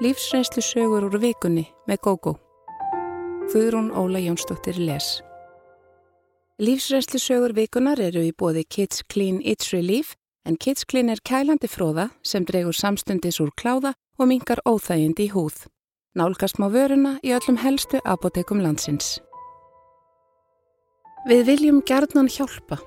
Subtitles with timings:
[0.00, 2.32] Lífsreynslu sögur úr vikunni með GóGó.
[3.52, 5.20] Guðrún Óla Jónsdóttir les.
[6.58, 10.14] Lífsreynslu sögur vikunar eru í bóði Kids Clean It's Relief
[10.48, 15.28] en Kids Clean er kælandi fróða sem dregur samstundis úr kláða og mingar óþægind í
[15.34, 15.68] húð.
[16.16, 19.20] Nálgast má vöruna í öllum helstu apotekum landsins.
[21.28, 22.80] Við viljum gerðnan hjálpa.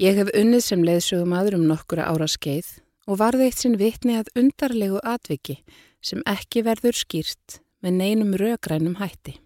[0.00, 4.16] Ég hef unnið sem leiðsögum aður um nokkura ára skeið og varði eitt sinn vitni
[4.18, 5.60] að undarlegu atviki
[6.04, 9.38] sem ekki verður skýrt með neinum rögrænum hætti.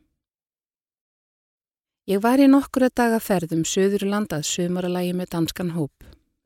[2.10, 5.92] Ég var í nokkura daga ferðum söður landað sömaralagi með danskan hóp.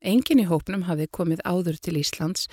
[0.05, 2.51] Engin í hópnum hafi komið áður til Íslands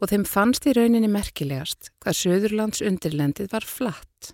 [0.00, 4.32] og þeim fannst í rauninni merkilegast hvað söðurlands undirlendið var flatt.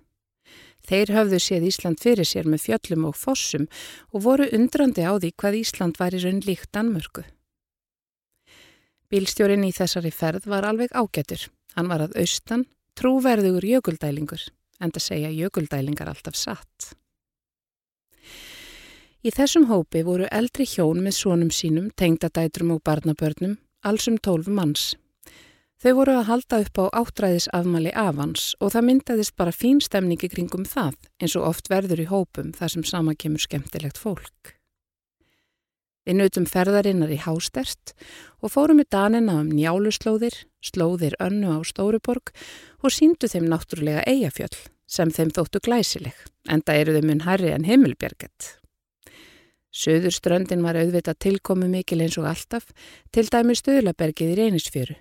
[0.86, 3.66] Þeir höfðu séð Ísland fyrir sér með fjöllum og fossum
[4.14, 7.26] og voru undrandi á því hvað Ísland var í raun líkt Danmörku.
[9.10, 11.48] Bílstjórin í þessari ferð var alveg ágætur.
[11.74, 12.62] Hann var að austan,
[12.94, 14.44] trúverðugur jökuldælingur,
[14.78, 16.92] en það segja jökuldælingar alltaf satt.
[19.20, 24.94] Í þessum hópi voru eldri hjón með sónum sínum, tengdadætrum og barnabörnum, allsum tólf manns.
[25.82, 30.66] Þau voru að halda upp á áttræðisafmali afans og það myndaðist bara fín stemningi kringum
[30.68, 34.59] það eins og oft verður í hópum þar sem sama kemur skemmtilegt fólk.
[36.10, 37.92] Við nautum ferðarinnar í Hástert
[38.42, 42.32] og fórum með danina um njáluslóðir, slóðir önnu á Stóruborg
[42.82, 44.56] og síndu þeim náttúrulega eigafjöll
[44.90, 46.16] sem þeim þóttu glæsileg,
[46.50, 48.56] enda eru þau mun herri en Himmelbjörget.
[49.70, 52.66] Söðurströndin var auðvitað tilkomu mikil eins og alltaf,
[53.14, 54.98] til dæmi Stöðlabergið í Reynisfjöru.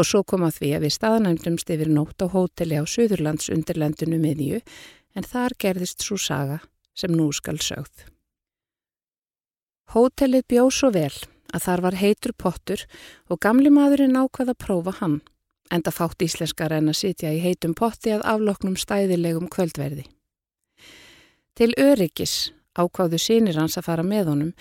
[0.00, 4.16] Og svo kom að því að við staðnæmdumst yfir nótt á hóteli á Söðurlands undirlendinu
[4.24, 4.64] miðju,
[5.12, 6.62] en þar gerðist svo saga
[6.96, 8.08] sem nú skal sögð.
[9.92, 11.12] Hótelið bjóð svo vel
[11.52, 12.86] að þar var heitur pottur
[13.28, 15.18] og gamli maðurinn ákvað að prófa hann,
[15.68, 20.06] enda fátt íslenskar en að sitja í heitum potti að afloknum stæðilegum kvöldverði.
[21.52, 24.52] Til öryggis ákváðu sínir hans að fara með honum,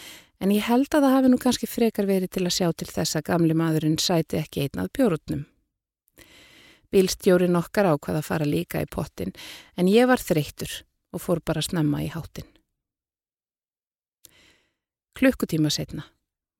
[0.44, 3.16] en ég held að það hafi nú kannski frekar verið til að sjá til þess
[3.16, 5.46] að gamli maðurinn sæti ekki einnað bjórutnum.
[6.92, 9.32] Bílstjórin okkar ákvað að fara líka í pottin,
[9.80, 10.82] en ég var þreyttur
[11.16, 12.52] og fór bara snemma í háttin.
[15.18, 16.08] Klukkutíma setna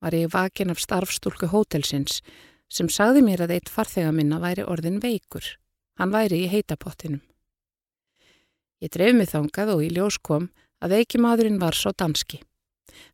[0.02, 2.20] var ég vakin af starfstúlku hótelsins
[2.72, 5.44] sem sagði mér að eitt farþega minna væri orðin veikur.
[6.00, 7.20] Hann væri í heitapottinum.
[8.82, 10.48] Ég dreif mig þangað og í ljós kom
[10.82, 12.40] að veikimadurinn var svo danski.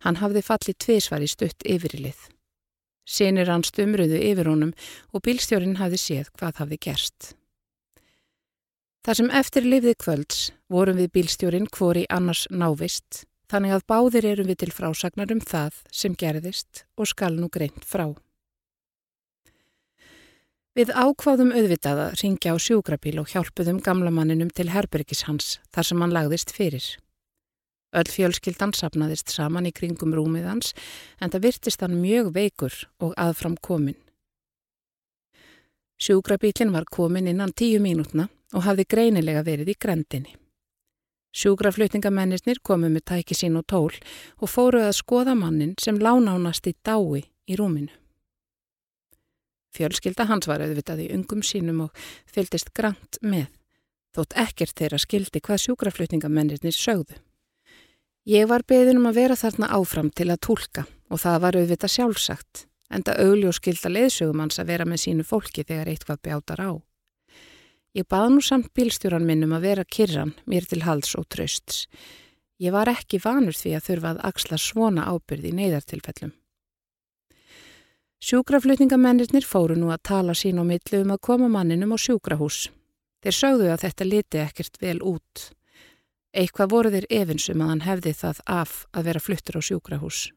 [0.04, 2.18] Hann hafði fallið tvísvar í stutt yfirilið.
[3.08, 4.72] Sinir hann stumruðu yfir honum
[5.12, 7.34] og bílstjórin hafði séð hvað hafði gerst.
[9.04, 10.40] Þar sem eftir lifði kvölds
[10.72, 15.82] vorum við bílstjórin hvori annars návist þannig að báðir erum við til frásagnar um það
[15.90, 18.12] sem gerðist og skal nú greint frá.
[20.78, 25.88] Við ákváðum auðvitað að ringja á sjúkrabíl og hjálpuðum gamla manninum til herbergis hans þar
[25.88, 26.84] sem hann lagðist fyrir.
[27.96, 30.74] Öll fjölskyldan sapnaðist saman í kringum rúmið hans
[31.18, 33.96] en það virtist hann mjög veikur og aðfram komin.
[35.98, 40.36] Sjúkrabílinn var komin innan tíu mínútna og hafði greinilega verið í grendinni.
[41.38, 43.94] Sjúkraflutningamennir komu með tæki sín og tól
[44.42, 47.92] og fóru að skoða mannin sem lánánast í dái í rúminu.
[49.76, 53.46] Fjölskylda hans var auðvitað í ungum sínum og fylgist grant með,
[54.16, 57.20] þótt ekkert þeirra skildi hvað sjúkraflutningamennir sögðu.
[58.28, 61.94] Ég var beðin um að vera þarna áfram til að tólka og það var auðvitað
[61.94, 66.64] sjálfsagt, enda augli og skilda leðsögum hans að vera með sínu fólki þegar eitthvað bjátar
[66.66, 66.70] á.
[67.96, 71.86] Ég bað nú samt bílstjóran minnum að vera kyrran mér til hals og trösts.
[72.58, 76.32] Ég var ekki vanur því að þurfa að axla svona ábyrði í neyðartilfellum.
[78.18, 82.66] Sjúkraflutningamennir fóru nú að tala sín á millu um að koma manninum á sjúkrahús.
[83.22, 85.52] Þeir sögðu að þetta liti ekkert vel út.
[86.34, 90.32] Eitthvað voru þeir efinsum að hann hefði það af að vera fluttur á sjúkrahús.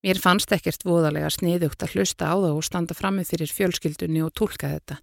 [0.00, 4.32] Mér fannst ekkert voðalega sniðugt að hlusta á það og standa frammi fyrir fjölskyldunni og
[4.32, 4.96] tólka þetta.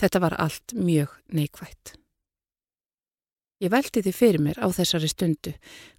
[0.00, 1.98] Þetta var allt mjög neikvægt.
[3.60, 5.52] Ég veldi því fyrir mér á þessari stundu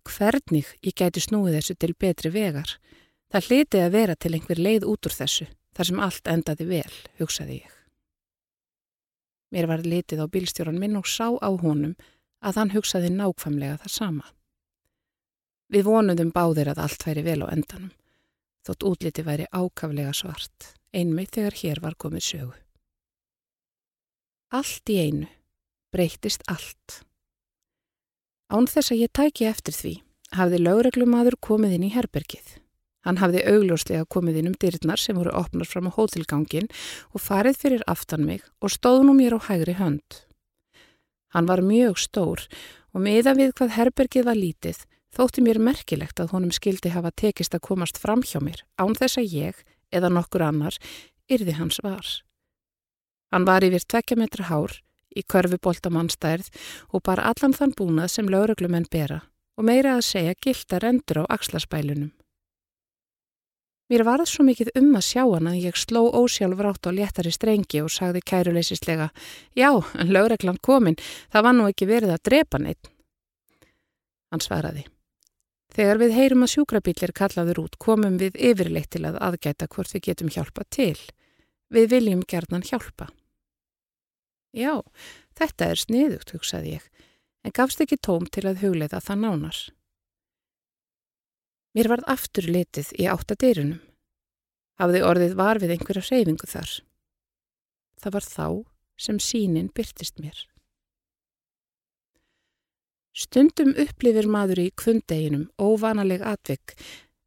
[0.08, 2.72] hvernig ég gæti snúið þessu til betri vegar.
[3.30, 5.46] Það hliti að vera til einhver leið út úr þessu,
[5.78, 7.76] þar sem allt endaði vel, hugsaði ég.
[9.54, 11.94] Mér var litið á bílstjóran minn og sá á honum
[12.42, 14.26] að hann hugsaði nákvæmlega það sama.
[15.70, 17.94] Við vonuðum báðir að allt væri vel á endanum
[18.68, 22.56] þótt útliti væri ákaflega svart, einmitt þegar hér var komið sögu.
[24.50, 25.28] Allt í einu
[25.94, 27.02] breytist allt.
[28.50, 29.94] Án þess að ég tæki eftir því
[30.38, 32.58] hafði lögreglumadur komið inn í herbergið.
[33.08, 36.68] Hann hafði augljóslega komið inn um dyrnar sem voru opnar fram á hótelgangin
[37.14, 40.26] og farið fyrir aftan mig og stóð nú mér á hægri hönd.
[41.34, 42.46] Hann var mjög stór
[42.94, 44.84] og meða við hvað herbergið var lítið
[45.16, 49.22] þótti mér merkilegt að honum skildi hafa tekist að komast fram hjá mér án þess
[49.22, 50.78] að ég, eða nokkur annar,
[51.30, 52.06] yrði hans var.
[53.34, 54.74] Hann var yfir tvekja metra hár,
[55.16, 56.50] í körfubólta mannstærð
[56.94, 59.24] og bara allan þann búnað sem lauruglumenn bera
[59.60, 62.12] og meira að segja gilda rendur á axlarspælunum.
[63.90, 67.34] Mér varð svo mikið um að sjá hann að ég sló ósjálfur átt á léttari
[67.34, 69.10] strengi og sagði kæruleysislega
[69.58, 71.00] Já, en lauruglan kominn,
[71.34, 72.94] það var nú ekki verið að drepa neitt.
[74.30, 74.86] Hann svaraði
[75.70, 80.06] Þegar við heyrum að sjúkrabílir kallaður út komum við yfirleitt til að aðgæta hvort við
[80.10, 80.98] getum hjálpa til.
[81.70, 83.12] Við viljum gerðnan hjálpa.
[84.58, 84.82] Já,
[85.38, 86.88] þetta er sniðugt, hugsaði ég,
[87.46, 89.60] en gafst ekki tóm til að hugleiða það nánar.
[91.78, 93.78] Mér varð aftur litið í áttadeirunum.
[94.82, 96.72] Hafði orðið var við einhverja hreyfingu þar.
[98.00, 98.46] Það var þá
[98.98, 100.40] sem sínin byrtist mér.
[103.20, 106.78] Stundum upplifir maður í kvundeginum óvanaleg atvik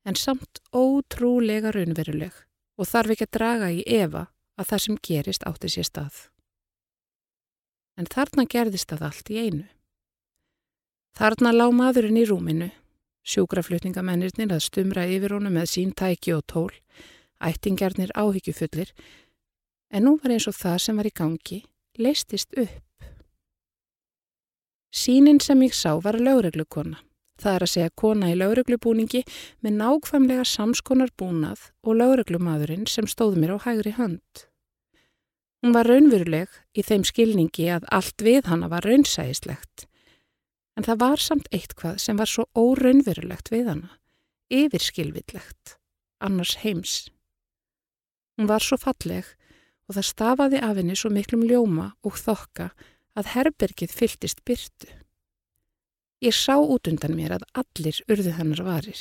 [0.09, 2.33] en samt ótrúlega raunveruleg
[2.81, 6.23] og þarf ekki að draga í efa að það sem gerist átti sér stað
[7.99, 9.65] en þarna gerðist það allt í einu.
[11.19, 12.71] Þarna lá maðurinn í rúminu,
[13.29, 16.73] sjúkraflutningamennirnir að stumra yfir honum með sín tæki og tól,
[17.45, 18.95] ættingjarnir áhyggjufullir,
[19.93, 21.61] en nú var eins og það sem var í gangi
[22.01, 22.81] leistist upp.
[24.93, 26.99] Sýnin sem ég sá var lögreglukona.
[27.41, 29.23] Það er að segja kona í lögreglubúningi
[29.65, 34.45] með nákvæmlega samskonar búnað og lögreglumadurinn sem stóð mér á hægri hönd.
[35.63, 39.87] Hún var raunveruleg í þeim skilningi að allt við hana var raunsægislegt.
[40.77, 43.93] En það var samt eitthvað sem var svo óraunverulegt við hana,
[44.53, 45.77] yfirskilvillegt,
[46.21, 47.09] annars heims.
[48.37, 49.25] Hún var svo falleg
[49.89, 52.73] og það stafaði af henni svo miklum ljóma og þokka
[53.19, 54.89] að herbergið fylltist byrtu.
[56.23, 59.01] Ég sá út undan mér að allir urðu hennar varir.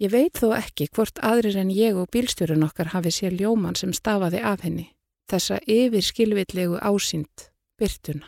[0.00, 3.92] Ég veit þó ekki hvort aðrir en ég og bílstjórun okkar hafi sér ljóman sem
[3.96, 4.90] stafaði af henni
[5.30, 8.26] þessa yfir skilvillegu ásýnd byrtuna.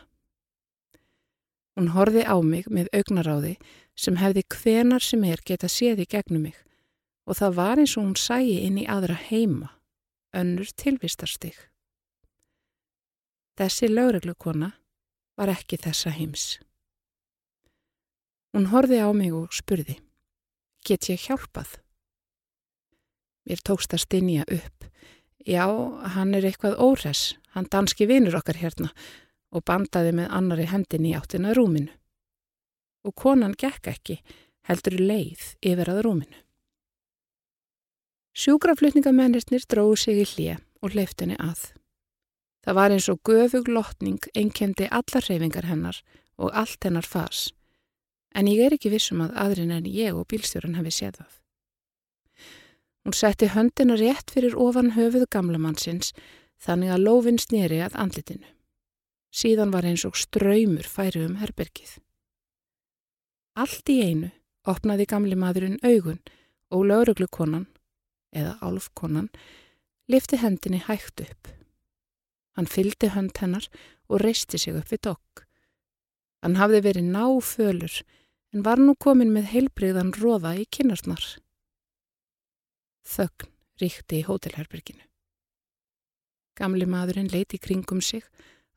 [1.76, 3.56] Hún horfi á mig með augnaráði
[3.96, 6.58] sem hefði hvenar sem er geta séð í gegnum mig
[7.26, 9.70] og það var eins og hún sæi inn í aðra heima,
[10.34, 11.54] önnur tilvistarstig.
[13.58, 14.72] Þessi lögreglukona
[15.36, 16.58] var ekki þessa heims.
[18.52, 19.98] Hún horfi á mig og spurði,
[20.84, 21.78] get ég hjálpað?
[23.48, 24.82] Mér tókst að stinja upp
[25.42, 25.66] Já,
[26.14, 28.92] hann er eitthvað óres, hann danski vinur okkar hérna
[29.52, 31.90] og bandaði með annari hendin í áttina rúminu.
[33.02, 34.20] Og konan gekk ekki,
[34.70, 36.38] heldur leið yfir að rúminu.
[38.38, 41.72] Sjúkraflutningamennirnir dróðu sig í hlje og leiftinni að.
[42.62, 45.98] Það var eins og göfug lotning einkendi allar reyfingar hennar
[46.38, 47.50] og allt hennar fas,
[48.34, 51.32] en ég er ekki vissum að aðrin en ég og bílstjóran hefði séð það.
[53.02, 56.12] Hún setti höndina rétt fyrir ofan höfuð gamlamannsins
[56.62, 58.46] þannig að lófinn snýri að andlitinu.
[59.34, 61.96] Síðan var eins og ströymur færi um herbergið.
[63.58, 64.30] Allt í einu
[64.68, 66.20] opnaði gamli maðurinn augun
[66.72, 67.66] og lauruglukonan,
[68.32, 69.28] eða álfkonan,
[70.08, 71.50] lifti hendinni hægt upp.
[72.56, 73.68] Hann fyldi hönd hennar
[74.08, 75.46] og reisti sig upp við dokk.
[76.42, 78.02] Hann hafði verið náfölur
[78.52, 81.24] en var nú komin með heilbreyðan róða í kynnarsnar.
[83.08, 83.48] Þögn
[83.80, 85.04] ríkti í hótelherberginu.
[86.58, 88.26] Gamli maðurinn leiti kringum sig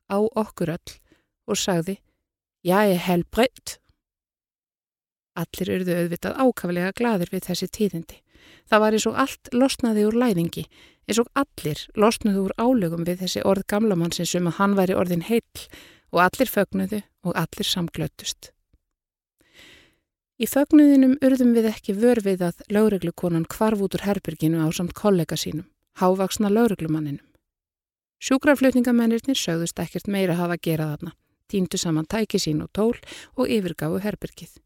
[0.08, 0.94] á okkur öll
[1.46, 1.98] og sagði
[2.66, 3.78] ég hel breytt.
[5.36, 8.22] Allir urðu auðvitað ákaflega gladir við þessi tíðindi.
[8.66, 10.64] Það var eins og allt losnaði úr læðingi,
[11.06, 15.26] eins og allir losnaði úr álögum við þessi orð gamlamannsins um að hann væri orðin
[15.28, 15.68] heill
[16.12, 18.50] og allir fögnuðu og allir samglötust.
[20.36, 25.38] Í fögnuðinum urðum við ekki vörfið að lauruglukonan kvarf út úr herbyrginu á samt kollega
[25.38, 25.64] sínum,
[25.96, 27.24] hávaksna lauruglumanninum.
[28.20, 31.14] Sjúkraflutningamennirnir sögðust ekkert meira hafa gerað þarna,
[31.48, 32.96] týndu saman tæki sín og tól
[33.36, 34.58] og yfirgáðu herbyrgið.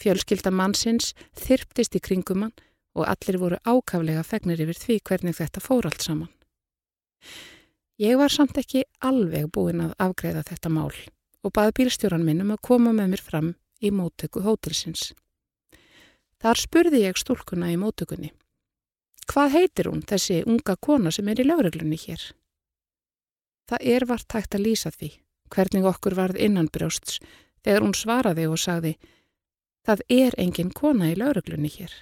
[0.00, 2.54] Fjölskylda mannsins þyrptist í kringumann
[2.94, 6.30] og allir voru ákaflega fegnir yfir því hvernig þetta fór allt saman.
[8.02, 10.92] Ég var samt ekki alveg búin að afgreða þetta mál
[11.42, 13.50] og baði bílstjóran minn um að koma með mér fram
[13.82, 15.12] í móttöku hótelsins.
[16.42, 18.32] Þar spurði ég stúlkuna í móttökunni.
[19.30, 22.22] Hvað heitir hún, þessi unga kona sem er í lögreglunni hér?
[23.70, 25.10] Það er vart tægt að lýsa því,
[25.54, 27.20] hvernig okkur varð innanbrjósts,
[27.62, 28.96] þegar hún svaraði og sagði,
[29.86, 31.94] það er engin kona í lögreglunni hér.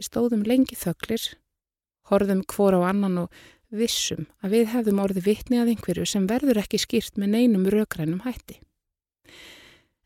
[0.00, 1.24] Við stóðum lengi þöglir,
[2.08, 6.62] horðum hvor á annan og vissum að við hefðum orði vitni að einhverju sem verður
[6.62, 8.56] ekki skýrt með neinum raukrænum hætti.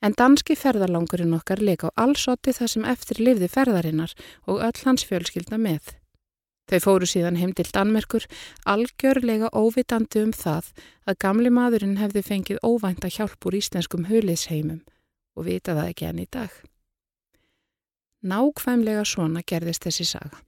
[0.03, 4.17] En danski ferðarlangurinn okkar leik á allsoti það sem eftir lifði ferðarinnar
[4.51, 5.95] og öll hans fjölskylda með.
[6.67, 8.27] Þau fóru síðan heim til Danmerkur
[8.67, 10.75] algjörlega óvitandi um það
[11.07, 14.83] að gamli maðurinn hefði fengið óvænta hjálp úr íslenskum huliðsheimum
[15.39, 16.51] og vita það ekki enn í dag.
[18.25, 20.39] Nákvæmlega svona gerðist þessi saga.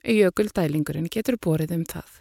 [0.00, 2.14] Jökuldælingurinn getur borið um það.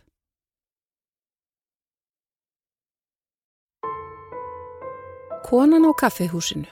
[5.47, 6.67] Konan á kaffihúsinu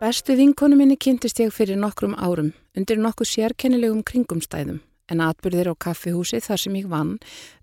[0.00, 4.80] Bestu vinkonu minni kynntist ég fyrir nokkrum árum undir nokkuð sérkennilegum kringumstæðum
[5.12, 7.18] en atbyrðir á kaffihúsi þar sem ég vann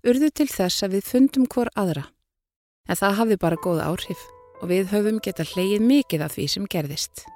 [0.06, 2.06] urðu til þess að við fundum hvor aðra.
[2.88, 4.24] En það hafði bara góð áhrif
[4.62, 7.26] og við höfum geta hleyið mikið af því sem gerðist.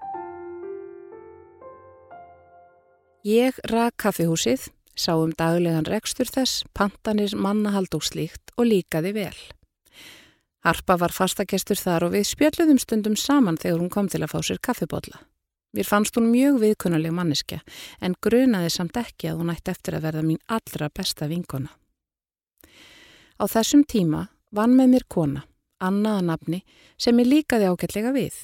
[3.24, 9.38] Ég rak kaffihúsið, sá um daglegan rekstur þess, pantanir, mannahald og slíkt og líkaði vel.
[10.60, 14.42] Harpa var fastagestur þar og við spjöldluðum stundum saman þegar hún kom til að fá
[14.44, 15.22] sér kaffibodla.
[15.72, 17.62] Mér fannst hún mjög viðkunnuleg manniska
[18.04, 21.72] en grunaði samt ekki að hún ætti eftir að verða mín allra besta vinkona.
[23.40, 25.46] Á þessum tíma vann með mér kona,
[25.80, 26.60] Annaða nafni,
[27.00, 28.36] sem ég líkaði ágætlega við.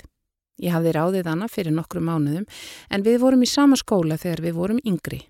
[0.60, 2.46] Ég hafði ráðið Anna fyrir nokkru mánuðum
[2.92, 5.22] en við vorum í sama skóla þegar við vorum yngri.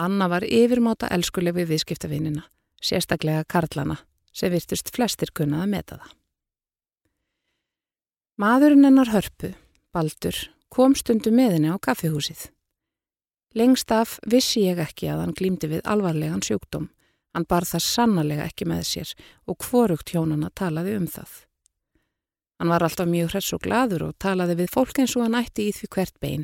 [0.00, 2.46] Anna var yfirmáta elskuleg við viðskiptavinnina,
[2.82, 4.00] sérstaklega Karlana
[4.32, 6.14] sem virtust flestir kunnað að meta það.
[8.40, 9.52] Maðurinn hennar hörpu,
[9.92, 10.36] Baldur,
[10.72, 12.46] kom stundu með henni á kaffihúsið.
[13.58, 16.88] Lengst af vissi ég ekki að hann glýmdi við alvarlegan sjúkdóm.
[17.34, 19.12] Hann bar það sannarlega ekki með sér
[19.50, 21.32] og hvorugt hjónana talaði um það.
[22.60, 25.70] Hann var alltaf mjög hress og gladur og talaði við fólk eins og hann ætti
[25.70, 26.42] í því hvert bein,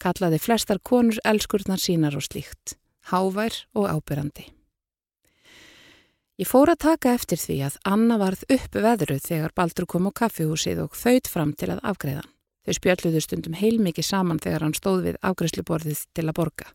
[0.00, 2.78] kallaði flestar konur elskurnar sínar og slíkt,
[3.12, 4.46] hávær og ábyrrandi.
[6.40, 10.16] Ég fór að taka eftir því að Anna varð upp veðruð þegar Baldur kom á
[10.22, 12.24] kaffihúsið og þaut fram til að afgreða.
[12.64, 16.72] Þau spjalluðu stundum heilmikið saman þegar hann stóð við afgreðsluborðið til að borga.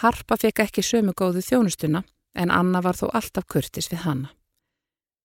[0.00, 4.32] Harpa fekk ekki sömu góðu þjónustuna en Anna var þó alltaf kurtis við hanna.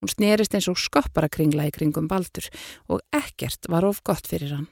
[0.05, 2.45] Hún snerist eins og skoppara kringla í kringum Baldur
[2.93, 4.67] og ekkert var of gott fyrir hann.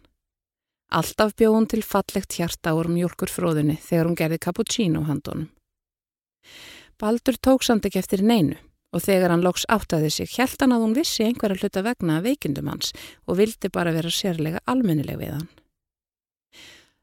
[0.94, 5.48] Alltaf bjóð hún til fallegt hjarta úr mjölkur fróðunni þegar hún gerði cappuccino handónum.
[7.02, 8.60] Baldur tók samt ekki eftir neinu
[8.94, 12.30] og þegar hann loks áttaði sig held hann að hún vissi einhverja hluta vegna að
[12.30, 12.94] veikindum hans
[13.26, 15.50] og vildi bara vera sérlega almennileg við hann.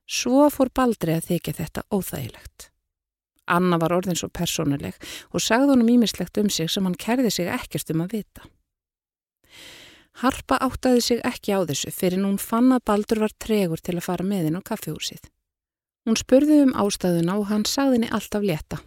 [0.07, 2.70] Svo fór Baldri að þykja þetta óþægilegt.
[3.51, 4.97] Anna var orðin svo persónuleg
[5.35, 8.47] og sagði honum ímislegt um sig sem hann kerði sig ekkert um að vita.
[10.21, 14.07] Harpa áttaði sig ekki á þessu fyrir hún fann að Baldur var tregur til að
[14.09, 15.23] fara með hinn á kaffihúsið.
[16.09, 18.81] Hún spurði um ástæðuna og hann sagði henni alltaf leta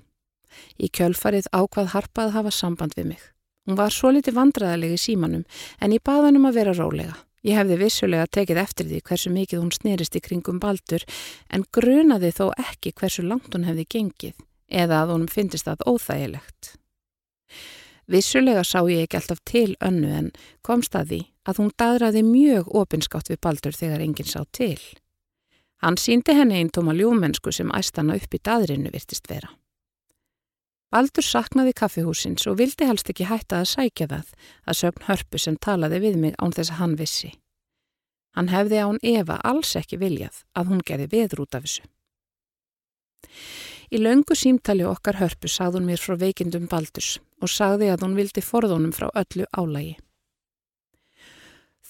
[0.78, 3.22] Í kjölfarið ákvað harpað hafa samband við mig.
[3.66, 5.46] Hún var svo litið vandraðaleg í símanum
[5.80, 7.16] en ég baði hann um að vera rólega.
[7.44, 11.04] Ég hefði vissulega tekið eftir því hversu mikið hún snerist í kringum baldur
[11.52, 14.36] en grunaði þó ekki hversu langt hún hefði gengið
[14.74, 16.74] eða að hún finnist það óþægilegt.
[18.10, 20.32] Vissulega sá ég ekki alltaf til önnu en
[20.66, 24.80] komst að því að hún dadraði mjög opinskátt við baldur þegar enginn sá til.
[25.84, 29.50] Hann síndi henni einn tóma ljúmennsku sem æstana upp í dadrinu virtist vera.
[30.94, 34.28] Baldur saknaði kaffihúsins og vildi helst ekki hætta að sækja það
[34.68, 37.32] að sögn hörpu sem talaði við mig án þess að hann vissi.
[38.38, 41.84] Hann hefði án Eva alls ekki viljað að hún gerði veður út af þessu.
[43.94, 48.16] Í löngu símtali okkar hörpu sagði hún mér frá veikindum Baldurs og sagði að hún
[48.18, 50.00] vildi forðunum frá öllu álægi.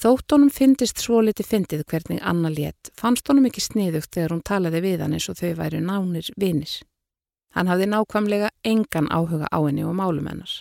[0.04, 4.44] Þótt honum fyndist svo liti fyndið hvernig Anna létt, fannst honum ekki sniðugt þegar hún
[4.44, 6.82] talaði við hann eins og þau væri nánir vinis.
[7.56, 10.52] Hann hafði nákvæmlega engan áhuga á henni og málum hennar.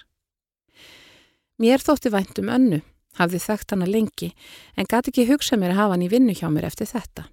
[1.59, 2.83] Mér þótti vænt um önnu,
[3.19, 4.31] hafði þekkt hana lengi,
[4.79, 7.27] en gæti ekki hugsa mér að hafa hann í vinnu hjá mér eftir þetta.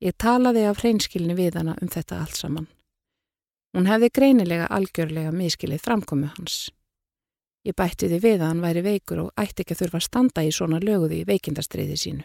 [0.00, 2.70] Ég talaði af hreinskilni við hana um þetta allt saman.
[3.76, 6.70] Hún hefði greinilega algjörlega miskilið framkomu hans.
[7.66, 10.44] Ég bætti því við að hann væri veikur og ætti ekki að þurfa að standa
[10.44, 12.24] í svona löguði í veikindastriði sínu.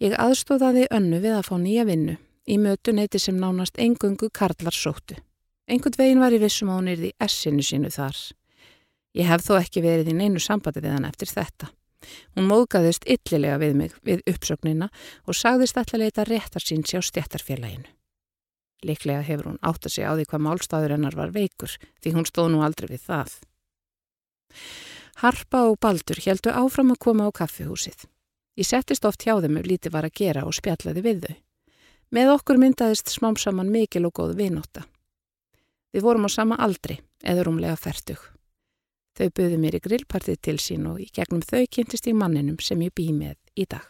[0.00, 2.16] Ég aðstóðaði önnu við að fá nýja vinnu
[2.46, 5.16] í mötuneyti sem nánast engungu karlar sóttu.
[5.70, 8.16] Engun veginn var í vissum að hún er því essinu sínu þar.
[9.18, 11.70] Ég hef þó ekki verið í neinu sambandi við hann eftir þetta.
[12.34, 14.88] Hún móðgæðist yllilega við mig við uppsöknina
[15.26, 17.88] og sagðist alltaf leita réttar síns á stjættarfélaginu.
[18.86, 22.28] Liklega hefur hún átt að segja á því hvað málstæður hennar var veikur því hún
[22.28, 23.34] stóð nú aldrei við það.
[25.20, 28.06] Harpa og Baldur heldu áfram að koma á kaffihúsið.
[28.56, 31.36] Ég settist oft hjá þeim ef lítið var að gera og spjallaði við þau.
[32.10, 34.86] Með okkur myndaðist smám saman mikil og góð viðnóta.
[35.92, 38.18] Við vorum á sama aldri, eða rúmlega færtug.
[39.14, 42.80] Þau buðu mér í grillpartið til sín og í gegnum þau kynntist ég manninum sem
[42.80, 43.84] ég bý með í dag.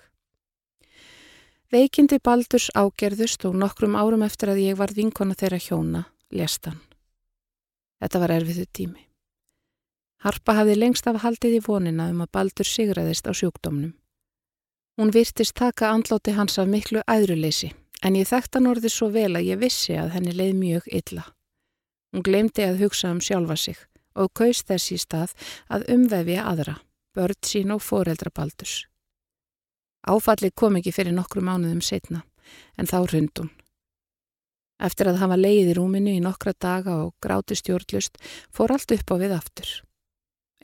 [1.71, 6.01] Veikindi Baldurs ágerðust og nokkrum árum eftir að ég var vinkona þeirra hjóna,
[6.35, 6.81] lest hann.
[8.03, 9.05] Þetta var erfiðu tími.
[10.25, 13.95] Harpa hafði lengst af haldið í vonina um að Baldur sigraðist á sjúkdómnum.
[14.99, 17.71] Hún virtist taka andlóti hans af miklu æðruleysi
[18.03, 21.25] en ég þekkt hann orðið svo vel að ég vissi að henni leið mjög illa.
[22.11, 23.79] Hún glemdi að hugsa um sjálfa sig
[24.19, 25.39] og kaust þess í stað
[25.71, 26.81] að umvefja aðra,
[27.15, 28.90] börn sín og foreldra Baldurs.
[30.09, 32.23] Áfallið kom ekki fyrir nokkru mánuðum setna
[32.79, 33.51] en þá hrund hún.
[34.81, 38.17] Eftir að hafa leið í rúminu í nokkra daga og gráti stjórnlust
[38.49, 39.69] fór allt upp á við aftur.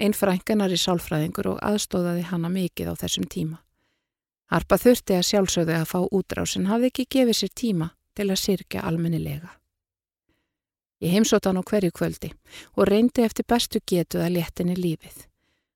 [0.00, 3.60] Einn frænganar í sálfræðingur og aðstóðaði hanna mikið á þessum tíma.
[4.48, 8.40] Harpa þurfti að sjálfsögðu að fá útrás en hafði ekki gefið sér tíma til að
[8.40, 9.52] sirkja almennilega.
[11.04, 12.32] Ég heimsótt hann á hverju kvöldi
[12.76, 15.26] og reyndi eftir bestu getu að léttinni lífið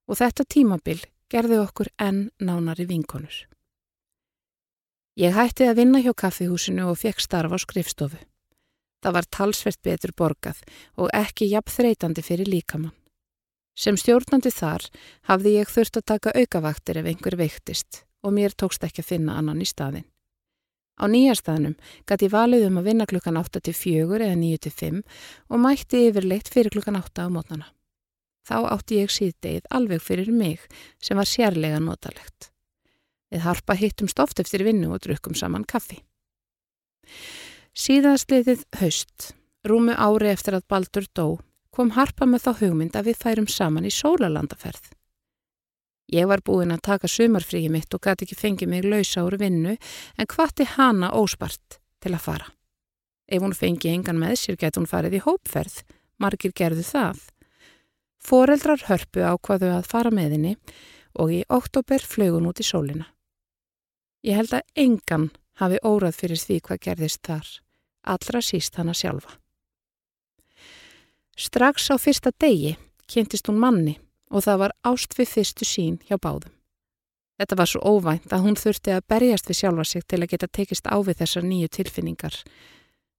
[0.09, 1.01] og þetta tímabil
[1.31, 3.50] gerði okkur enn nánari vinkonur.
[5.21, 8.17] Ég hætti að vinna hjá kaffihúsinu og fekk starfa á skrifstofu.
[9.05, 10.63] Það var talsvert betur borgað
[10.97, 12.95] og ekki jafn þreytandi fyrir líkamann.
[13.77, 14.87] Sem stjórnandi þar
[15.29, 19.35] hafði ég þurft að taka aukavaktir ef einhver veiktist og mér tókst ekki að finna
[19.37, 20.07] annan í staðin.
[20.97, 21.77] Á nýjarstaðnum
[22.09, 25.03] gæti ég valið um að vinna klukkan 8 til 4 eða 9 til 5
[25.53, 27.69] og mætti yfirleitt fyrir klukkan 8 á mótnana.
[28.49, 30.65] Þá átti ég síðdegið alveg fyrir mig
[30.97, 32.49] sem var sérlega notalegt.
[33.31, 36.01] Við harpa hittum stoft eftir vinnu og drukum saman kaffi.
[37.77, 39.33] Síðastliðið haust,
[39.67, 41.27] rúmu ári eftir að Baldur dó,
[41.71, 44.91] kom harpa með þá hugmynd að við færum saman í sólalandaferð.
[46.11, 49.77] Ég var búin að taka sumarfríi mitt og gæti ekki fengið mig lausa úr vinnu
[49.79, 52.49] en hvati hana óspart til að fara.
[53.31, 55.85] Ef hún fengi engan með sér gæti hún farið í hópferð,
[56.19, 57.23] margir gerðu það.
[58.19, 60.57] Fóreldrar hörpu ákvaðu að fara með henni
[61.15, 63.07] og í oktober flögun út í sólina.
[64.27, 65.31] Ég held að engan
[65.61, 67.47] hafi órað fyrir því hvað gerðist þar,
[68.05, 69.37] allra síst hana sjálfa.
[71.41, 72.75] Strax á fyrsta degi
[73.09, 73.97] kynntist hún manni
[74.31, 76.53] og það var ást við fyrstu sín hjá báðum.
[77.41, 80.51] Þetta var svo óvænt að hún þurfti að berjast við sjálfa sig til að geta
[80.53, 82.37] tekist á við þessar nýju tilfinningar.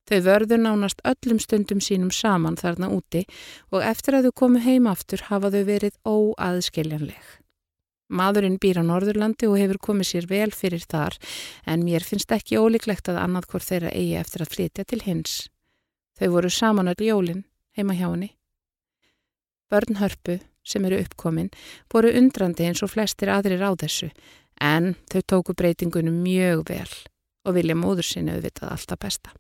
[0.06, 3.26] Þau vörðu nánast öllum stundum sínum saman þarna úti
[3.74, 7.41] og eftir að þau komu heim aftur hafa þau verið óaðskiljanleg.
[8.12, 11.16] Maðurinn býr á Norðurlandi og hefur komið sér vel fyrir þar
[11.64, 15.36] en mér finnst ekki ólíklegt að annað hvort þeirra eigi eftir að flytja til hins.
[16.20, 17.46] Þau voru saman öll jólinn
[17.78, 18.34] heima hjá henni.
[19.72, 21.50] Börn hörpu sem eru uppkomin
[21.94, 24.12] voru undrandi eins og flestir aðrir á þessu
[24.62, 26.92] en þau tóku breytingunum mjög vel
[27.48, 29.32] og vilja móður sinni auðvitað alltaf besta.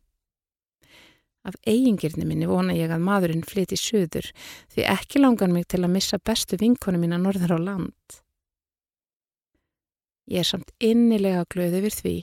[1.43, 4.27] Af eigingirni minni vona ég að maðurinn flyti söður
[4.73, 8.21] því ekki langar mig til að missa bestu vinkonu mín að norður á land.
[10.31, 12.13] Ég er samt innilega glöð yfir því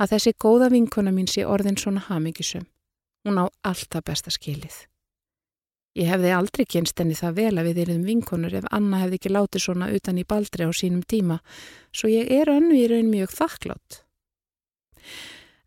[0.00, 2.64] að þessi góða vinkona mín sé orðin svona hamingisum.
[3.26, 4.86] Hún á alltaf besta skilið.
[5.98, 9.32] Ég hefði aldrei kynst enni það vel að við erum vinkonur ef Anna hefði ekki
[9.34, 11.40] látið svona utan í baldri á sínum tíma,
[11.92, 14.00] svo ég er önnu í raun mjög þakklátt.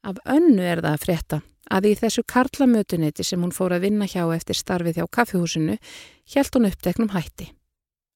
[0.08, 4.08] Af önnu er það að frétta að í þessu karlamötuniti sem hún fór að vinna
[4.10, 5.78] hjá eftir starfið hjá kaffihúsinu
[6.34, 7.52] hjælt hún uppteknum hætti.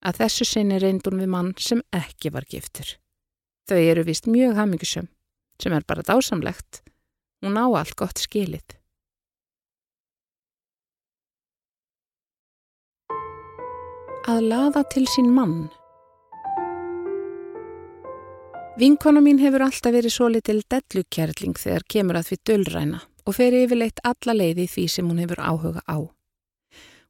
[0.06, 2.95] Að þessu sinni reyndun við mann sem ekki var giftur.
[3.65, 5.10] Þau eru vist mjög hamingisum,
[5.62, 6.84] sem er bara dásamlegt.
[7.41, 8.78] Hún á allt gott skilið.
[14.25, 15.67] að laða til sín mann.
[18.80, 23.56] Vinkona mín hefur alltaf verið svo litil dellukjærling þegar kemur að því döllræna og fer
[23.56, 25.97] yfirleitt alla leiði því sem hún hefur áhuga á.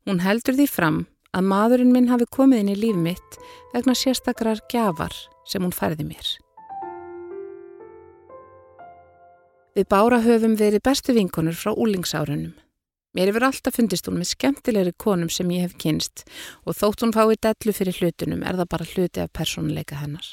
[0.06, 1.00] Hún heldur því fram
[1.34, 3.40] að maðurinn minn hafi komið inn í líf mitt
[3.74, 5.16] vegna sérstakrar gjafar
[5.48, 6.36] sem hún færði mér.
[9.76, 12.54] Við bára höfum verið bestu vinkonur frá úlingsárunum.
[13.16, 16.24] Mér hefur alltaf fundist hún með skemmtilegri konum sem ég hef kynst
[16.64, 20.30] og þótt hún fái dellu fyrir hlutunum er það bara hluti af persónuleika hennar.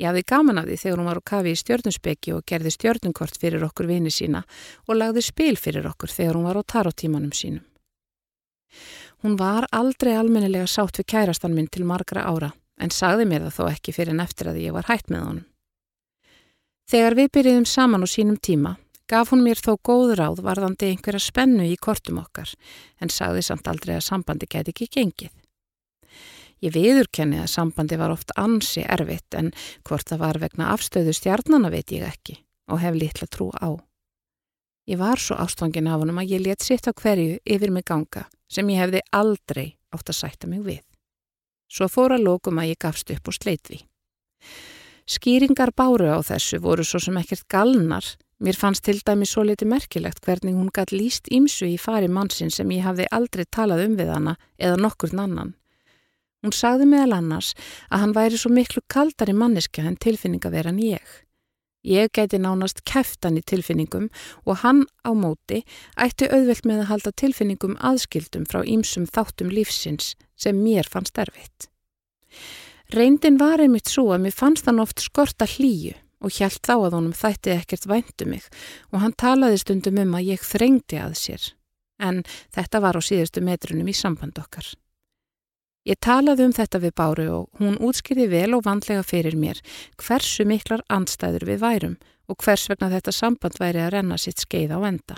[0.00, 3.36] Ég hafði gaman af því þegar hún var á kafi í stjörnusbeki og gerði stjörnunkort
[3.36, 4.42] fyrir okkur vini sína
[4.88, 7.64] og lagði spil fyrir okkur þegar hún var á tarotímanum sínum.
[9.20, 13.58] Hún var aldrei almennilega sátt við kærastan minn til margra ára en sagði mér það
[13.60, 15.48] þó ekki fyrir en eftir að ég var hætt með honum.
[16.90, 18.76] Þegar við byrjuðum saman á sínum tíma
[19.12, 22.52] gaf hún mér þó góð ráð varðandi einhverja spennu í kortum okkar
[23.02, 25.32] en sagði samt aldrei að sambandi geti ekki gengið.
[26.62, 29.50] Ég viðurkenni að sambandi var oft ansi erfitt en
[29.82, 32.38] hvort það var vegna afstöðu stjarnana veit ég ekki
[32.70, 33.74] og hef litla trú á.
[34.86, 38.26] Ég var svo ástfangin af honum að ég let sitt á hverju yfir mig ganga
[38.50, 40.82] sem ég hefði aldrei átt að sætta mig við.
[41.72, 43.82] Svo fór að lókum að ég gafst upp og sleit því.
[45.06, 48.04] Skýringar báru á þessu voru svo sem ekkert galnar.
[48.42, 52.50] Mér fannst til dæmi svo liti merkilegt hvernig hún gætt líst ímsu í fari mannsinn
[52.50, 55.54] sem ég hafði aldrei talað um við hana eða nokkur annan.
[56.42, 57.52] Hún sagði meðal annars
[57.90, 61.06] að hann væri svo miklu kaldari manniska en tilfinningaveran ég.
[61.82, 64.08] Ég gæti nánast kæftan í tilfinningum
[64.46, 65.62] og hann á móti
[65.98, 71.70] ætti auðvelt með að halda tilfinningum aðskildum frá ímsum þáttum lífsins sem mér fannst erfitt.
[72.92, 76.96] Reyndin var einmitt svo að mér fannst hann oft skorta hlýju og hjælt þá að
[76.98, 78.44] honum þætti ekkert væntu mig
[78.92, 81.46] og hann talaði stundum um að ég þrengdi að sér.
[81.96, 82.20] En
[82.52, 84.68] þetta var á síðustu metrunum í samband okkar.
[85.88, 89.62] Ég talaði um þetta við Báru og hún útskýrði vel og vandlega fyrir mér
[89.96, 91.96] hversu miklar andstæður við værum
[92.28, 95.16] og hvers vegna þetta samband væri að renna sitt skeið á enda.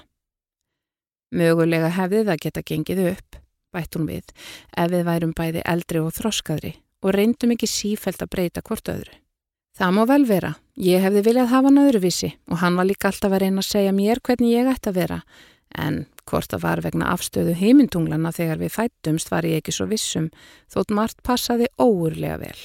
[1.34, 3.42] Mögulega hefði það geta gengið upp,
[3.74, 4.30] bætt hún við,
[4.78, 9.20] ef við værum bæði eldri og þroskaðri og reyndum ekki sífælt að breyta hvort öðru.
[9.74, 13.32] Það má vel vera, ég hefði viljað hafa hann öðruvísi og hann var líka alltaf
[13.32, 15.18] að reyna að segja mér hvernig ég ætti að vera,
[15.74, 20.30] en hvort það var vegna afstöðu heimintunglana þegar við fættumst var ég ekki svo vissum,
[20.70, 22.60] þótt margt passaði óurlega vel.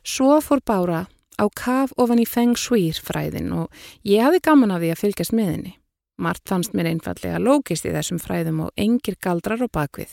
[0.00, 1.04] Svo fór Bára
[1.36, 5.36] á kaf ofan í Feng Shui fræðin og ég hafði gaman af því að fylgjast
[5.36, 5.74] með henni.
[6.16, 10.12] Mart fannst mér einfallega lókist í þessum fræðum og engir galdrar á bakvið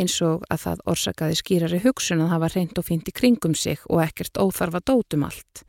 [0.00, 3.82] eins og að það orsakaði skýrari hugsun að hafa reynd og fint í kringum sig
[3.90, 5.64] og ekkert óþarfa dótum allt.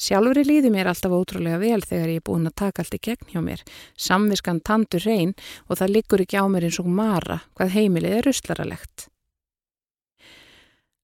[0.00, 3.28] Sjálfur líði mér alltaf ótrúlega vel þegar ég er búin að taka allt í gegn
[3.34, 3.60] hjá mér.
[4.00, 5.36] Samviskan tandur reyn
[5.68, 9.06] og það liggur ekki á mér eins og mara hvað heimilið er uslaralegt.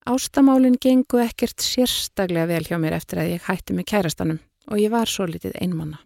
[0.08, 4.40] Ástamálinn gengu ekkert sérstaklega vel hjá mér eftir að ég hætti með kærastanum
[4.72, 6.00] og ég var svo litið einmanna.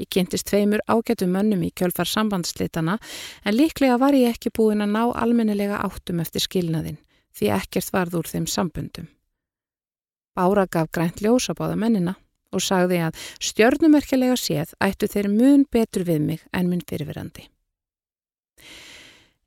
[0.00, 2.98] Ég kynntist tveimur ágætu mönnum í kjölfar sambandslitana
[3.44, 6.98] en líklega var ég ekki búin að ná almennilega áttum eftir skilnaðin
[7.36, 9.08] því ekkert varð úr þeim sambundum.
[10.32, 12.14] Bára gaf grænt ljósa báða mennina
[12.52, 17.48] og sagði að stjörnumerkilega séð ættu þeir mun betur við mig en mun fyrirverandi.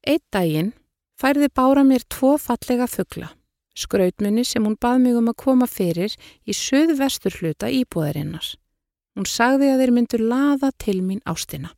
[0.05, 0.73] Eitt daginn
[1.17, 3.31] færði Bára mér tvo fallega fuggla,
[3.73, 6.13] skrautmunni sem hún bað mig um að koma fyrir
[6.45, 8.53] í söðu vestur hluta íbúðarinnar.
[9.15, 11.69] Hún sagði að þeir myndu laða til mín ástina.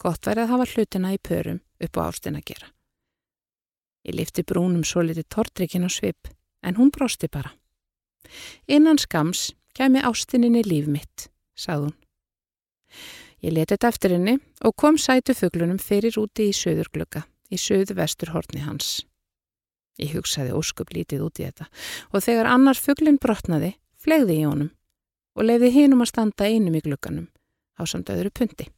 [0.00, 2.70] Gott væri að hafa hlutina í pörum upp á ástina að gera.
[4.08, 6.32] Ég lifti brúnum svo litið tortrikinn á svip,
[6.64, 7.52] en hún brosti bara.
[8.66, 11.96] Innan skams kemi ástininni líf mitt, sagði hún.
[13.42, 17.98] Ég leti þetta eftir henni og kom sætu fuglunum fyrir úti í söðurglöka, í söðu
[18.00, 19.02] vestur hortni hans.
[20.00, 21.68] Ég hugsaði óskup lítið út í þetta
[22.10, 24.70] og þegar annar fuglinn brotnaði, flegði ég honum
[25.36, 27.28] og leiði hinum að standa einum í glukkanum
[27.78, 28.68] á samt öðru pundi.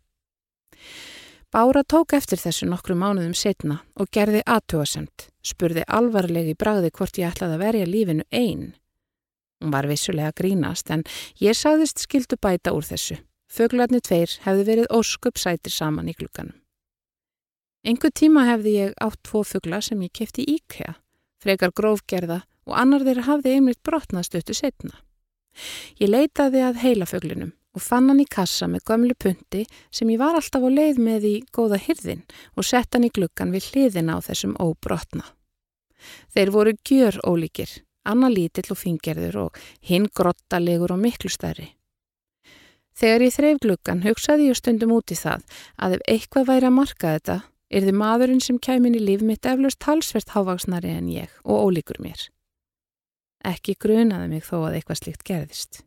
[1.54, 7.30] Bára tók eftir þessu nokkru mánuðum setna og gerði aðtjóasemt, spurði alvarlegi bræði hvort ég
[7.30, 8.72] ætlaði að verja lífinu einn.
[9.62, 11.04] Hún var vissulega grínast en
[11.38, 13.20] ég sagðist skildu bæta úr þessu.
[13.46, 16.56] Föglarni tveir hefði verið óskup sætir saman í glukkanum.
[17.86, 20.96] Engu tíma hefði ég átt tvo fögla sem ég kefti íkja,
[21.38, 24.96] frekar grófgerða og annar þeirra hafði einmitt brotnast öttu setna.
[26.00, 29.64] Ég leitaði að heilaföglinum og fann hann í kassa með gömlu punti
[29.94, 32.22] sem ég var alltaf á leið með í góða hyrðin
[32.54, 35.24] og sett hann í glukkan við hliðina á þessum óbrotna.
[36.34, 37.70] Þeir voru gjör ólíkir,
[38.04, 41.72] annar lítill og fingerður og hinn grottalegur og miklu stærri.
[42.94, 45.42] Þegar ég þreif glukkan hugsaði ég stundum út í það
[45.82, 47.38] að ef eitthvað væri að marka þetta,
[47.74, 51.98] er þið maðurinn sem kæmin í líf mitt eflaust halsvert hávaksnari en ég og ólíkur
[52.04, 52.28] mér.
[53.44, 55.82] Ekki grunaði mig þó að eitthvað slikt gerðist.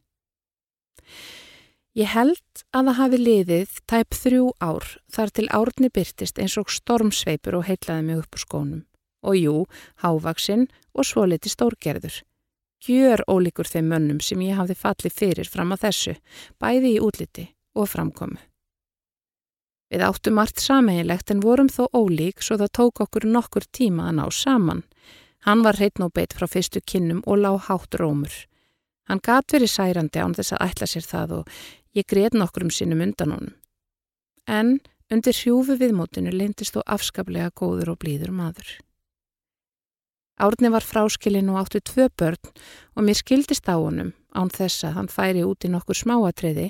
[1.97, 6.69] Ég held að það hafi liðið tæp þrjú ár þar til árni byrtist eins og
[6.69, 8.83] stormsveipur og heitlaði mig upp úr skónum.
[9.25, 9.55] Og jú,
[10.03, 12.19] hávaksinn og svo liti stórgerður.
[12.85, 16.13] Gjör ólíkur þeim mönnum sem ég hafði fallið fyrir fram að þessu,
[16.61, 18.37] bæði í útliti og framkomu.
[19.87, 24.17] Við áttum allt sameinlegt en vorum þó ólík svo það tók okkur nokkur tíma að
[24.19, 24.83] ná saman.
[25.47, 28.33] Hann var hreitn og beitt frá fyrstu kinnum og lág hátt rómur.
[29.07, 31.53] Hann gat verið særandi án þess að ætla sér það og
[31.95, 33.53] ég greið nokkur um sinnum undan honum.
[34.43, 34.73] En
[35.07, 38.73] undir hrjúfi viðmótinu lindist þó afskaplega góður og blíður maður.
[40.37, 42.51] Árni var fráskilinn og áttu tvö börn
[42.99, 46.67] og mér skildist á honum án þess að hann færi út í nokkur smáatriði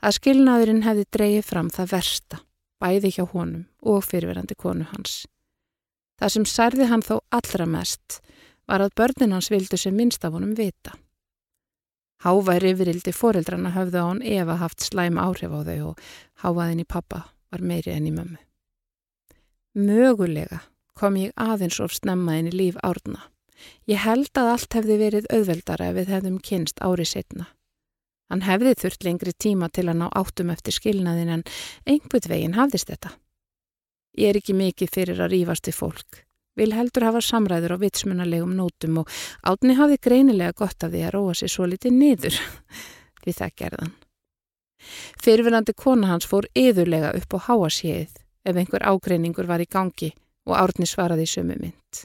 [0.00, 2.40] að skilnaðurinn hefði dreyið fram það versta,
[2.78, 5.26] bæði hjá honum og fyrirverandi konu hans.
[6.20, 8.20] Það sem særði hann þó allra mest
[8.68, 10.92] var að börnin hans vildu sem minnst af honum vita.
[12.20, 16.02] Háværi yfirildi foreldrana höfðu á hann ef að haft slæm áhrif á þau og
[16.44, 18.36] hávaðin í pappa var meiri enn í mömmu.
[19.80, 20.60] Mögulega
[21.00, 23.24] kom ég aðeins of snemma inn í líf árna.
[23.88, 27.48] Ég held að allt hefði verið auðveldara ef við hefðum kynst árið setna.
[28.30, 31.48] Hann hefði þurft lengri tíma til að ná áttum eftir skilnaðin en
[31.88, 33.16] einhvern veginn hafðist þetta.
[34.18, 36.20] Ég er ekki mikið fyrir að rýfast við fólk.
[36.58, 39.10] Vil heldur hafa samræður á vitsmunalegum nótum og
[39.46, 42.38] átni hafði greinilega gott af því að róa sér svo litið niður.
[43.24, 43.92] Við það gerðan.
[45.20, 48.16] Fyrirverandi kona hans fór yðurlega upp á háasíðið
[48.50, 50.10] ef einhver ágreiningur var í gangi
[50.48, 52.00] og árni svaraði í sömu mynd.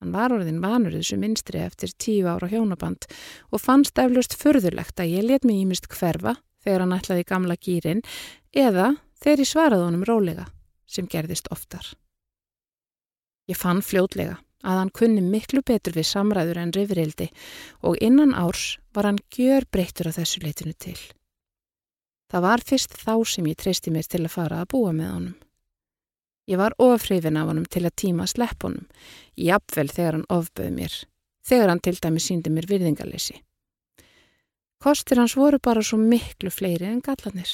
[0.00, 3.04] Hann var orðin vanur þessu minstri eftir tíu ára hjónaband
[3.50, 8.00] og fannst eflust förðurlegt að ég let mig ímist hverfa þegar hann ætlaði gamla gýrin
[8.56, 10.46] eða þegar ég svaraði honum rólega
[10.90, 11.86] sem gerðist oftar.
[13.50, 17.30] Ég fann fljótlega að hann kunni miklu betur við samræður en rifrildi
[17.86, 20.98] og innan árs var hann gjör breyttur á þessu leitinu til.
[22.30, 25.38] Það var fyrst þá sem ég treysti mér til að fara að búa með honum.
[26.50, 28.86] Ég var ofrifin af honum til að tíma slepp honum,
[29.38, 30.94] jafnvel þegar hann ofböð mér,
[31.46, 33.38] þegar hann til dæmi síndi mér virðingalessi.
[34.80, 37.50] Kostir hans voru bara svo miklu fleiri en gallanir.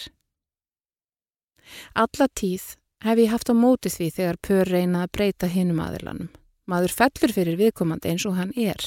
[1.99, 6.29] Alla tíð hef ég haft á móti því þegar pör reyna að breyta hinum aðilanum.
[6.67, 8.81] Maður fellur fyrir viðkomandi eins og hann er,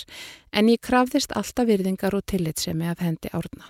[0.51, 3.69] en ég krafðist alltaf virðingar og tillitsemi af hendi árna.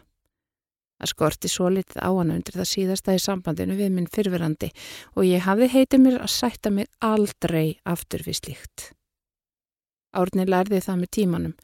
[1.00, 4.72] Það skorti svo litið á hann undir það síðasta í sambandinu við minn fyrfirandi
[5.16, 8.90] og ég hafði heitið mér að sætta mig aldrei aftur við slíkt.
[10.12, 11.56] Árni lærði það með tímanum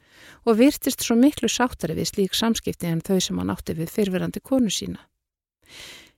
[0.46, 4.40] og virtist svo miklu sáttari við slík samskipti en þau sem hann átti við fyrfirandi
[4.40, 5.02] konu sína.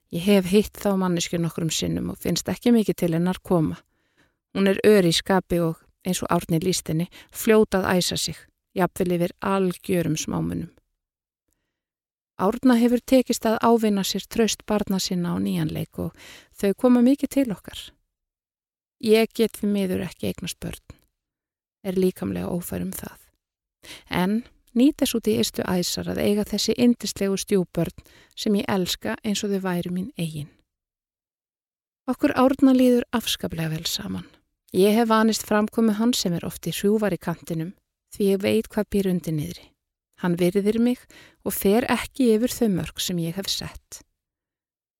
[0.09, 3.77] Ég hef hitt þá mannesku nokkrum sinnum og finnst ekki mikið til hennar koma.
[4.57, 8.37] Hún er öri í skapi og eins og Árni lístinni fljótað æsa sig,
[8.73, 10.71] jafnvel yfir algjörum smámunum.
[12.39, 16.15] Árna hefur tekist að ávinna sér tröst barna sinna á nýjanleik og
[16.55, 17.79] þau koma mikið til okkar.
[19.03, 20.95] Ég get við miður ekki eignast börn,
[21.83, 23.19] er líkamlega ófærum það.
[24.09, 24.41] En
[24.77, 28.05] nýtes út í eistu æsar að eiga þessi indislegu stjúbörn
[28.35, 30.49] sem ég elska eins og þau væri mín eigin.
[32.09, 34.25] Okkur árna líður afskaplega vel saman.
[34.73, 37.73] Ég hef vanist framkomi hans sem er oft í hrjúvar í kantinum
[38.13, 39.65] því ég veit hvað býr undir niðri.
[40.21, 41.01] Hann virðir mig
[41.45, 44.01] og fer ekki yfir þau mörg sem ég hef sett.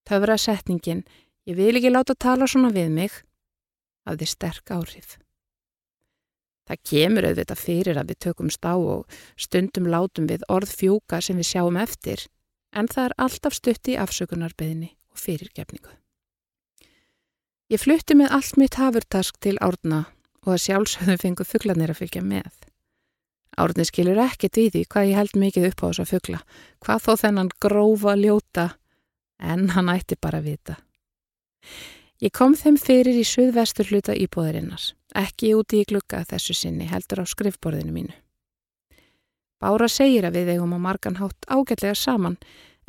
[0.08, 1.04] Töfra setningin,
[1.46, 3.18] ég vil ekki láta tala svona við mig,
[4.08, 5.18] hafði sterk áhrif.
[6.70, 11.40] Það kemur auðvitað fyrir að við tökum stá og stundum látum við orð fjúka sem
[11.42, 12.28] við sjáum eftir,
[12.70, 15.96] en það er alltaf stutt í afsökunarbeðinni og fyrirgefningu.
[17.74, 20.06] Ég flutti með allt mitt hafurtask til árna
[20.46, 22.54] og að sjálfsögðum fengu fugglanir að fylgja með.
[23.60, 26.40] Árni skilur ekkert í því hvað ég held mikið upp á þess að fuggla,
[26.86, 28.66] hvað þó þennan grófa ljóta,
[29.42, 30.78] en hann ætti bara að vita.
[32.20, 37.22] Ég kom þeim fyrir í suðvestur hluta íbúðarinnar, ekki úti í glugga þessu sinni heldur
[37.24, 38.16] á skrifborðinu mínu.
[39.64, 42.36] Bára segir að við eigum á margan hátt ágætlega saman,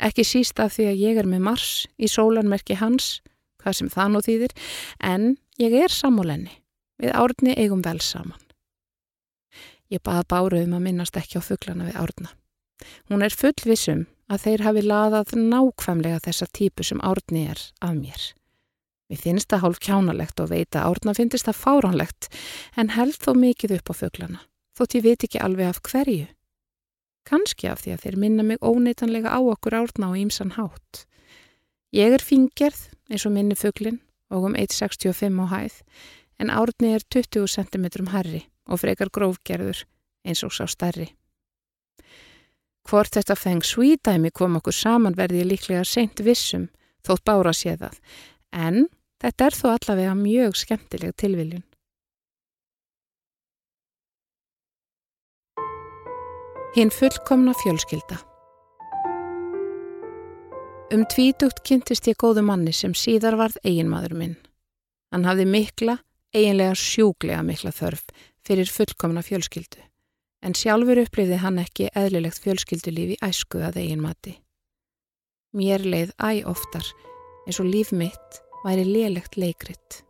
[0.03, 3.21] ekki síst af því að ég er með mars í sólanmerki hans,
[3.63, 4.57] hvað sem það nú þýðir,
[4.99, 5.25] en
[5.63, 6.51] ég er samúlenni,
[6.99, 8.43] við árni eigum vel saman.
[9.91, 12.35] Ég baða Báru um að minnast ekki á fugglana við árna.
[13.07, 18.31] Hún er fullvisum að þeir hafi laðað nákvæmlega þessa típu sem árni er af mér.
[19.11, 22.27] Mér finnst það hálf kjánalegt og veit að árna finnst það fáránlegt
[22.79, 24.39] en held þó mikið upp á fugglana,
[24.79, 26.29] þótt ég veit ekki alveg af hverju.
[27.27, 31.03] Kanski af því að þeir minna mig óneitanlega á okkur árna og ímsan hátt.
[31.91, 33.99] Ég er fingerð eins og minni fugglin
[34.31, 35.81] og um 1,65 á hæð
[36.39, 39.83] en árni er 20 cm herri og frekar grófgerður
[40.23, 41.11] eins og sá starri.
[42.87, 46.69] Hvort þetta feng svídæmi kom okkur saman verði líklega seint vissum
[47.05, 47.99] þótt bára sé það,
[48.55, 48.87] en
[49.21, 51.63] þetta er þó allavega mjög skemmtileg tilviljun.
[56.75, 58.21] Hinn fullkomna fjölskylda
[60.91, 64.33] Um tvítugt kynntist ég góðu manni sem síðar varð eiginmaður minn.
[65.15, 65.93] Hann hafði mikla,
[66.35, 68.09] eiginlega sjúglega mikla þörf
[68.43, 69.79] fyrir fullkomna fjölskyldu,
[70.43, 74.35] en sjálfur upplifði hann ekki eðlilegt fjölskyldulífi æsku að eigin mati.
[75.55, 76.91] Mér leið æg oftar
[77.47, 80.01] eins og líf mitt væri lélegt leikritt.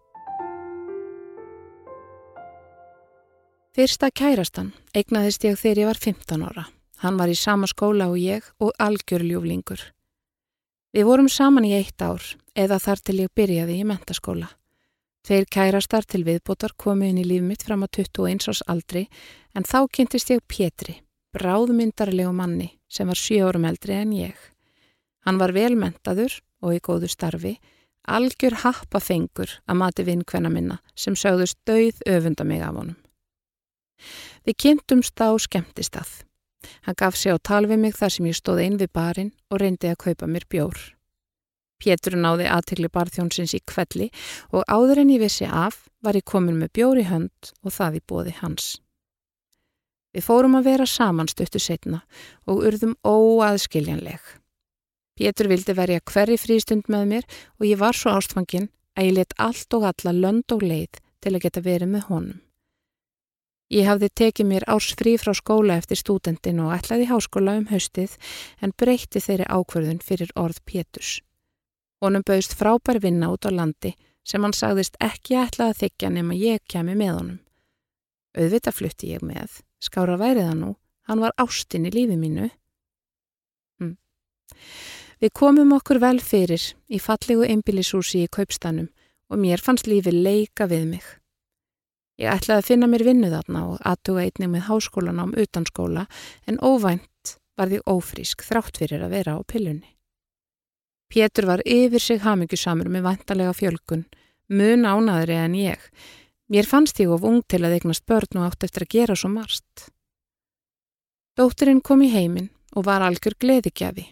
[3.72, 6.66] Fyrsta kærastan eignaðist ég þegar ég var 15 ára.
[7.02, 9.80] Hann var í sama skóla og ég og algjör ljúflingur.
[10.92, 12.20] Við vorum saman í eitt ár
[12.52, 14.50] eða þar til ég byrjaði í mentaskóla.
[15.24, 19.06] Þeir kærastar til viðbótar komu inn í líf mitt fram á 21 ás aldri
[19.56, 20.98] en þá kynntist ég Pétri,
[21.32, 24.36] bráðmyndarlegu manni sem var 7 árum eldri en ég.
[25.24, 27.56] Hann var velmentaður og í góðu starfi,
[28.08, 32.98] algjör happafengur að mati vinkvenna minna sem sögðust dauð öfunda mig af honum.
[34.46, 36.24] Við kynntumst á skemmtistað.
[36.86, 39.62] Hann gaf sig á tal við mig þar sem ég stóð einn við barinn og
[39.62, 40.78] reyndi að kaupa mér bjór.
[41.82, 44.12] Pétur náði aðtegli barþjónsins í kvelli
[44.54, 48.04] og áður en ég vissi af var ég komin með bjóri hönd og það í
[48.06, 48.76] bóði hans.
[50.12, 52.04] Við fórum að vera saman stuttu setna
[52.46, 54.20] og urðum óaðskiljanleg.
[55.22, 57.26] Pétur vildi verja hverri frístund með mér
[57.60, 61.34] og ég var svo ástfangin að ég let allt og alla lönd og leið til
[61.36, 62.40] að geta verið með honum.
[63.72, 68.16] Ég hafði tekið mér árs frí frá skóla eftir stúdendin og ætlaði háskóla um haustið
[68.66, 71.20] en breytti þeirri ákverðun fyrir orð Péturs.
[72.02, 73.94] Honum bauðst frábær vinna út á landi
[74.26, 77.40] sem hann sagðist ekki ætla að þykja nema ég kemi með honum.
[78.42, 80.74] Auðvita flutti ég með, skára væriða nú,
[81.06, 82.50] hann var ástinn í lífi mínu.
[83.78, 83.94] Hm.
[85.22, 88.88] Við komum okkur vel fyrir í fallegu einbílisúsi í kaupstanum
[89.30, 91.04] og mér fannst lífi leika við mig.
[92.18, 96.08] Ég ætlaði að finna mér vinnu þarna og aðtuga einnig með háskólan ám utanskóla
[96.50, 99.92] en óvænt var því ófrísk þrátt fyrir að vera á pillunni.
[101.12, 104.06] Pétur var yfir sig hamingjusamur með vantarlega fjölkun,
[104.50, 105.82] mun ánaðri en ég.
[106.50, 109.30] Mér fannst ég of ung til að eignast börn og átt eftir að gera svo
[109.30, 109.92] marst.
[111.38, 114.08] Dótturinn kom í heiminn og var algjör gleðigjafi.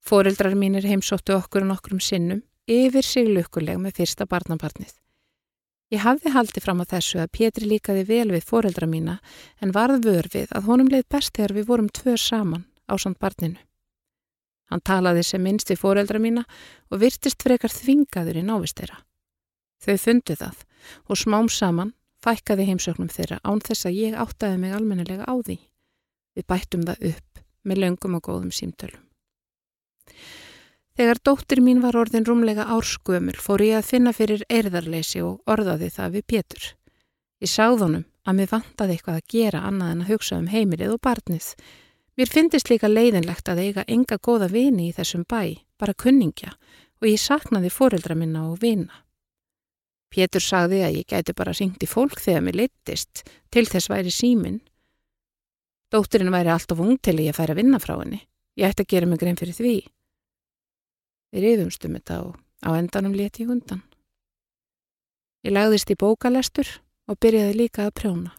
[0.00, 4.94] Fóreldrar mínir heimsóttu okkur og nokkrum sinnum yfir sig lukkuleg með fyrsta barnabarnið.
[5.90, 9.16] Ég hafði haldið fram á þessu að Pétri líkaði vel við fóreldra mína
[9.58, 13.58] en varð vörfið að honum leið best þegar við vorum tvör saman á samt barninu.
[14.70, 16.44] Hann talaði sem minnst við fóreldra mína
[16.90, 19.02] og virtist frekar þvingaður í návist þeirra.
[19.82, 20.64] Þau fundu það
[21.10, 25.58] og smám saman fækkaði heimsöknum þeirra án þess að ég áttaði mig almennelega á því.
[26.38, 29.09] Við bættum það upp með löngum og góðum símtölum.
[30.98, 35.92] Þegar dóttir mín var orðin rúmlega árskuömmur fór ég að finna fyrir erðarleysi og orðaði
[35.94, 36.64] það við Pétur.
[37.40, 40.96] Ég sáð honum að mér vantaði eitthvað að gera annað en að hugsa um heimilið
[40.96, 41.54] og barnið
[42.20, 46.50] Mér finnist líka leiðinlegt að eiga enga góða vini í þessum bæ, bara kunningja,
[47.00, 48.92] og ég saknaði fóreldra minna og vina.
[50.12, 54.12] Pétur sagði að ég gæti bara ringt í fólk þegar mér leittist, til þess væri
[54.12, 54.58] símin.
[55.88, 58.20] Dótturinn væri alltaf ung til ég að færa vinna frá henni.
[58.60, 59.74] Ég ætti að gera mig grein fyrir því.
[61.30, 63.82] Við reyðumstum þetta og á endanum leti ég undan.
[65.46, 66.68] Ég lagðist í bókalestur
[67.08, 68.32] og byrjaði líka að prjóna.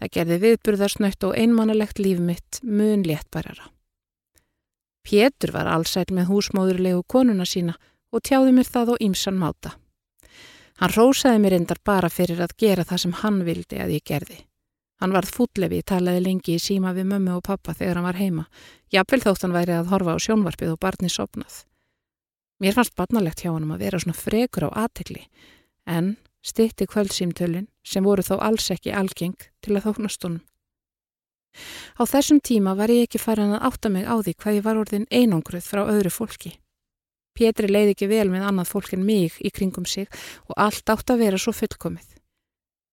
[0.00, 3.68] Það gerði viðburðarsnöytt og einmannalegt líf mitt mun léttbærara.
[5.04, 7.74] Pétur var allsæl með húsmóðurlegu konuna sína
[8.12, 9.74] og tjáði mér það á ímsan máta.
[10.80, 14.38] Hann rósaði mér endar bara fyrir að gera það sem hann vildi að ég gerði.
[15.00, 18.46] Hann varð fútlefi, talaði lengi í síma við mömmu og pappa þegar hann var heima.
[18.92, 21.64] Jafnvel þótt hann væri að horfa á sjónvarpið og barni sopnað.
[22.60, 25.24] Mér fannst barnalegt hjá hann að vera svona frekur á aðtegli
[25.88, 30.42] en stitti kvöldsýmtölin sem voru þó alls ekki algeng til að þóknast honum.
[31.98, 34.80] Á þessum tíma var ég ekki farin að átta mig á því hvað ég var
[34.80, 36.52] orðin einangruð frá öðru fólki.
[37.34, 40.08] Pétri leiði ekki vel með annað fólk en mig í kringum sig
[40.46, 42.06] og allt átt að vera svo fullkomið.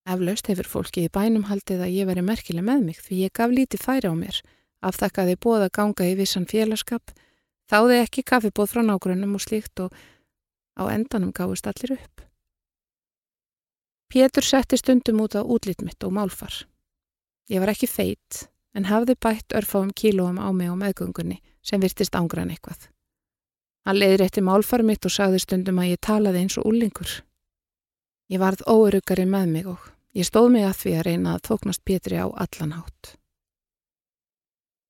[0.07, 3.51] Eflaust hefur fólki í bænum haldið að ég veri merkileg með mig því ég gaf
[3.51, 4.37] lítið færi á mér,
[4.79, 7.11] aftakkaði bóða ganga í vissan félagskap,
[7.71, 9.95] þáði ekki kaffibóð frá nágrunum og slíkt og
[10.77, 12.23] á endanum gáist allir upp.
[14.07, 16.53] Pétur setti stundum út á útlýtt mitt og málfar.
[17.51, 22.15] Ég var ekki feitt en hafði bætt örfáum kílóum á mig á meðgöngunni sem virtist
[22.15, 22.87] ángran eitthvað.
[23.87, 27.11] Hann leiði rétti málfar mitt og sagði stundum að ég talaði eins og úlingur.
[28.31, 31.83] Ég varð óerugari með mig og ég stóð mig að því að reyna að þóknast
[31.87, 33.15] Pétri á allan hátt.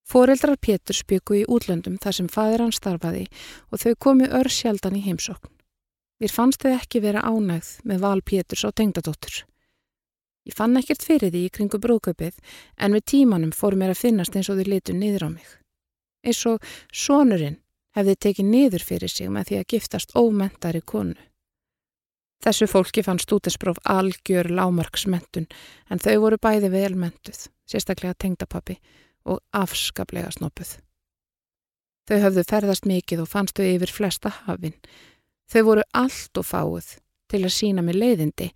[0.08, 3.26] Fóreldrar Pétur spjöku í útlöndum þar sem fadir hann starfaði
[3.68, 5.52] og þau komi ör sjaldan í heimsókn.
[6.24, 9.44] Mér fannst þau ekki vera ánægð með val Péturs á tengdadóttur.
[10.48, 12.38] Ég fann ekkert fyrir því í kringu brúköpið
[12.80, 15.50] en við tímanum fór mér að finnast eins og þau litu niður á mig.
[16.24, 16.64] Eins og
[16.96, 17.60] sonurinn
[17.98, 21.18] hefði tekið niður fyrir sig með því að giftast ómentari konu.
[22.48, 25.50] Þessu fólki fann stútespróf algjör lámarksmentun
[25.92, 28.78] en þau voru bæði velmentuð, sérstaklega tengdapappi
[29.28, 30.78] og afskaplega snoppuð.
[32.08, 34.78] Þau höfðu ferðast mikið og fannst þau yfir flesta hafinn
[35.48, 36.98] Þau voru allt og fáið
[37.32, 38.50] til að sína mig leiðindi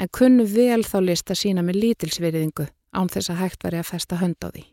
[0.00, 3.90] en kunnu vel þá list að sína mig lítilsveriðingu án þess að hægt væri að
[3.92, 4.64] festa hönd á því.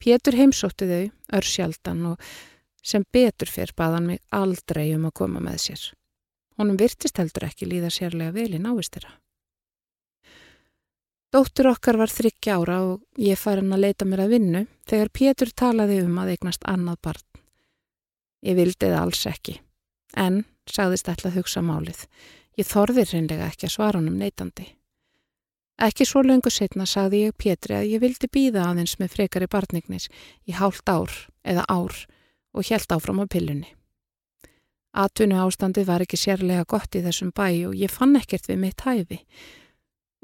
[0.00, 1.04] Pétur heimsótti þau,
[1.38, 2.30] örsjaldan og
[2.84, 5.84] sem betur fyrr baðan mig aldrei um að koma með sér.
[6.56, 9.12] Honum virtist heldur ekki líða sérlega vel í návistira.
[11.34, 15.50] Dóttur okkar var þryggja ára og ég farin að leita mér að vinnu þegar Pétur
[15.50, 17.24] talaði um að eignast annað barn.
[18.46, 19.54] Ég vildi það alls ekki,
[20.14, 22.04] en sagðist ætla að hugsa málið.
[22.54, 24.68] Ég þorðir reynlega ekki að svara honum neytandi.
[25.82, 30.06] Ekki svo löngu setna sagði ég Pétri að ég vildi býða aðeins með frekari barnignir
[30.46, 31.10] í hálft ár
[31.42, 31.98] eða ár
[32.54, 33.74] og helt áfram á pillunni.
[34.94, 38.86] Atvinnu ástandi var ekki sérlega gott í þessum bæ og ég fann ekkert við mitt
[38.86, 39.24] hæfi.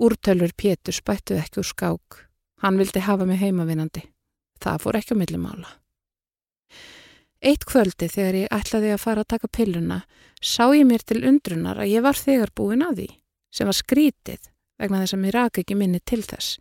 [0.01, 2.23] Úrtölur Pétur spættu ekki úr skák.
[2.65, 4.07] Hann vildi hafa mig heimavinandi.
[4.61, 5.71] Það fór ekki á millimála.
[7.41, 10.03] Eitt kvöldi þegar ég ætlaði að fara að taka pilluna
[10.45, 13.09] sá ég mér til undrunar að ég var þegar búin að því
[13.51, 16.59] sem var skrítið vegna þess að mér raka ekki minni til þess.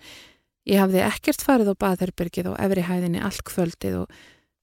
[0.67, 4.17] Ég hafði ekkert farið á baðherbergið og efri hæðinni allt kvöldið og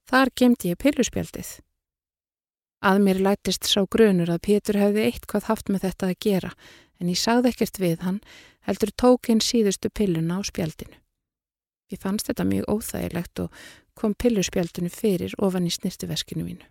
[0.08, 1.52] þar gemdi ég pilluspjaldið.
[2.84, 6.52] Að mér lætist sá grunur að Pétur hefði eitthvað haft með þetta að gera
[7.00, 8.20] en ég sagði ekkert við hann
[8.66, 10.98] heldur tók hinn síðustu pilluna á spjaldinu.
[11.92, 16.66] Ég fannst þetta mjög óþægilegt og kom pilluspjaldinu fyrir ofan í snirtuveskinu mínu.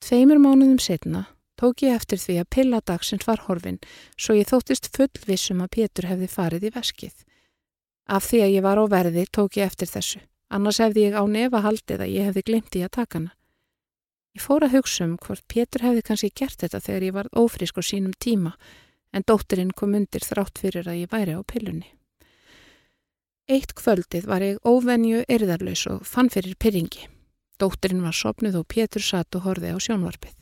[0.00, 1.26] Tveimur mánuðum setna
[1.60, 3.80] tók ég eftir því að pilladagsins var horfin
[4.16, 7.16] svo ég þóttist fullvissum að Pétur hefði farið í veskið.
[8.08, 11.24] Af því að ég var á verði tók ég eftir þessu, annars hefði ég á
[11.28, 13.34] nefa haldið að ég hefði glimt í að taka hana.
[14.36, 17.80] Ég fór að hugsa um hvort Pétur hefði kannski gert þetta þegar ég var ófrísk
[17.80, 18.54] á sínum tíma
[19.12, 21.88] en dótturinn kom undir þrátt fyrir að ég væri á pillunni.
[23.50, 27.08] Eitt kvöldið var ég óvenju erðarlaus og fann fyrir pyrringi.
[27.58, 30.36] Dótturinn var sopnuð og Pétur satt og horfið á sjónvarpið.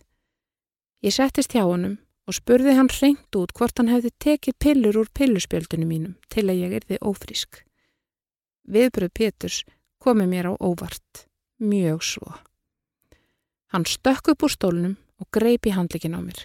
[1.03, 1.97] Ég settist hjá honum
[2.29, 6.61] og spurði hann reynd út hvort hann hefði tekið pillur úr pilluspjöldunum mínum til að
[6.61, 7.63] ég erði ófrísk.
[8.69, 9.63] Viðbröð Péturs
[9.99, 11.25] komi mér á óvart,
[11.57, 12.37] mjög svo.
[13.73, 16.45] Hann stökk upp úr stólnum og greip í handlikin á mér.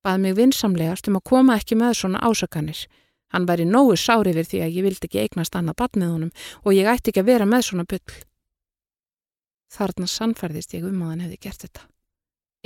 [0.00, 2.86] Bað mig vinsamlegast um að koma ekki með svona ásakanir.
[3.30, 6.30] Hann væri nógu sári við því að ég vildi ekki eignast annað bann með honum
[6.64, 8.16] og ég ætti ekki að vera með svona byll.
[9.70, 11.84] Þarna sannfærðist ég um að hann hefði gert þetta.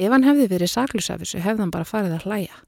[0.00, 2.62] Ef hann hefði verið saklusafissu hefði hann bara farið að hlæja.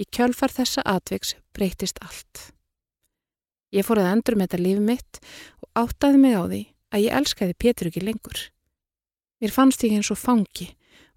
[0.00, 2.48] Í kjölfar þessa atviks breytist allt.
[3.74, 5.20] Ég fór að endur með þetta lífi mitt
[5.60, 6.62] og áttaði mig á því
[6.94, 8.40] að ég elskaði Pétur ekki lengur.
[9.42, 10.70] Mér fannst ég eins og fangi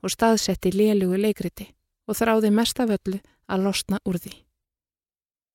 [0.07, 1.67] og staðsetti lélugu leikriti
[2.07, 3.19] og þráði mest af öllu
[3.51, 4.33] að losna úr því.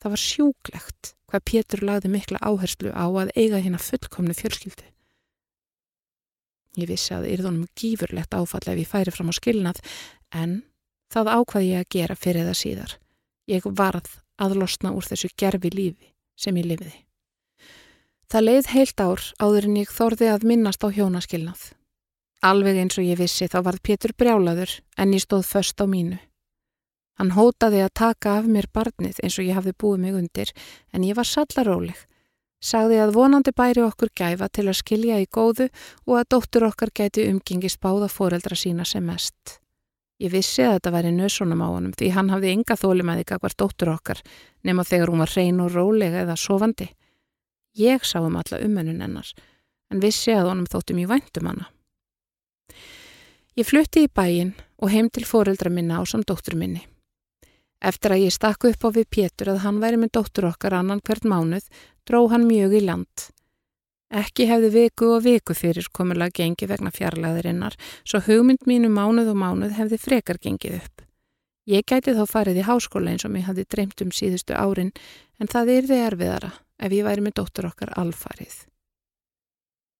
[0.02, 4.84] Það var sjúklegt hvað Pétur lagði mikla áherslu á að eiga hérna fullkomnu fjölskyldu.
[6.76, 9.80] Ég vissi að yrðunum gífurlegt áfall ef ég færi fram á skilnað
[10.32, 10.60] en
[11.12, 12.94] það ákvaði ég að gera fyrir það síðar.
[13.48, 16.96] Ég varð að losna úr þessu gerfi lífi sem ég lifiði.
[18.32, 21.62] Það leið heilt ár áður en ég þorði að minnast á hjónaskilnað.
[22.42, 26.18] Alveg eins og ég vissi þá varð Pétur brjálaður en ég stóð först á mínu.
[27.18, 30.50] Hann hótaði að taka af mér barnið eins og ég hafði búið mig undir
[30.92, 32.00] en ég var sallaróleg
[32.62, 35.68] sagði að vonandi bæri okkur gæfa til að skilja í góðu
[36.06, 39.58] og að dóttur okkar gæti umgengist báða foreldra sína sem mest.
[40.22, 43.90] Ég vissi að þetta væri nösunum á honum því hann hafði ynga þólimæði kakvar dóttur
[43.96, 44.22] okkar
[44.62, 46.88] nema þegar hún var hrein og rólega eða sofandi.
[47.74, 49.32] Ég sá um alla umönnun hennar
[49.90, 51.66] en vissi að honum þóttum ég væntum hana.
[53.52, 56.86] Ég flutti í bæin og heim til foreldra minna á sam dóttur minni.
[57.84, 61.02] Eftir að ég stakku upp á við Pétur að hann væri með dóttur okkar annan
[61.04, 61.66] hvert mánuð
[62.08, 63.26] dró hann mjög í land.
[64.08, 67.76] Ekki hefði viku og viku fyrir komulega gengi vegna fjarlæðirinnar,
[68.08, 71.06] svo hugmynd mínu mánuð og mánuð hefði frekar gengið upp.
[71.68, 74.92] Ég gæti þá farið í háskóla eins og mér hafði dreymt um síðustu árin,
[75.40, 78.62] en það yrði erfiðara ef ég væri með dóttur okkar alfarið.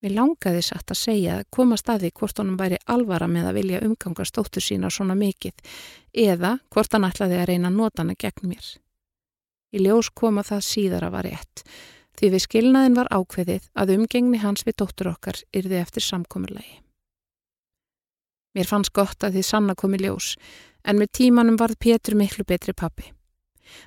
[0.02, 3.80] Mér langaði satt að segja að koma staði hvort honum væri alvara með að vilja
[3.86, 5.54] umgangast dóttur sína svona mikill,
[6.10, 8.70] eða hvort hann ætlaði að reyna að nota hana gegn mér.
[9.70, 11.62] Í ljós koma það síðara var rétt,
[12.18, 16.80] því við skilnaðin var ákveðið að umgengni hans við dóttur okkar yrði eftir samkomurlegi.
[18.58, 20.32] Mér fannst gott að því sanna komi ljós,
[20.82, 23.06] en með tímanum varð Pétur miklu betri pappi.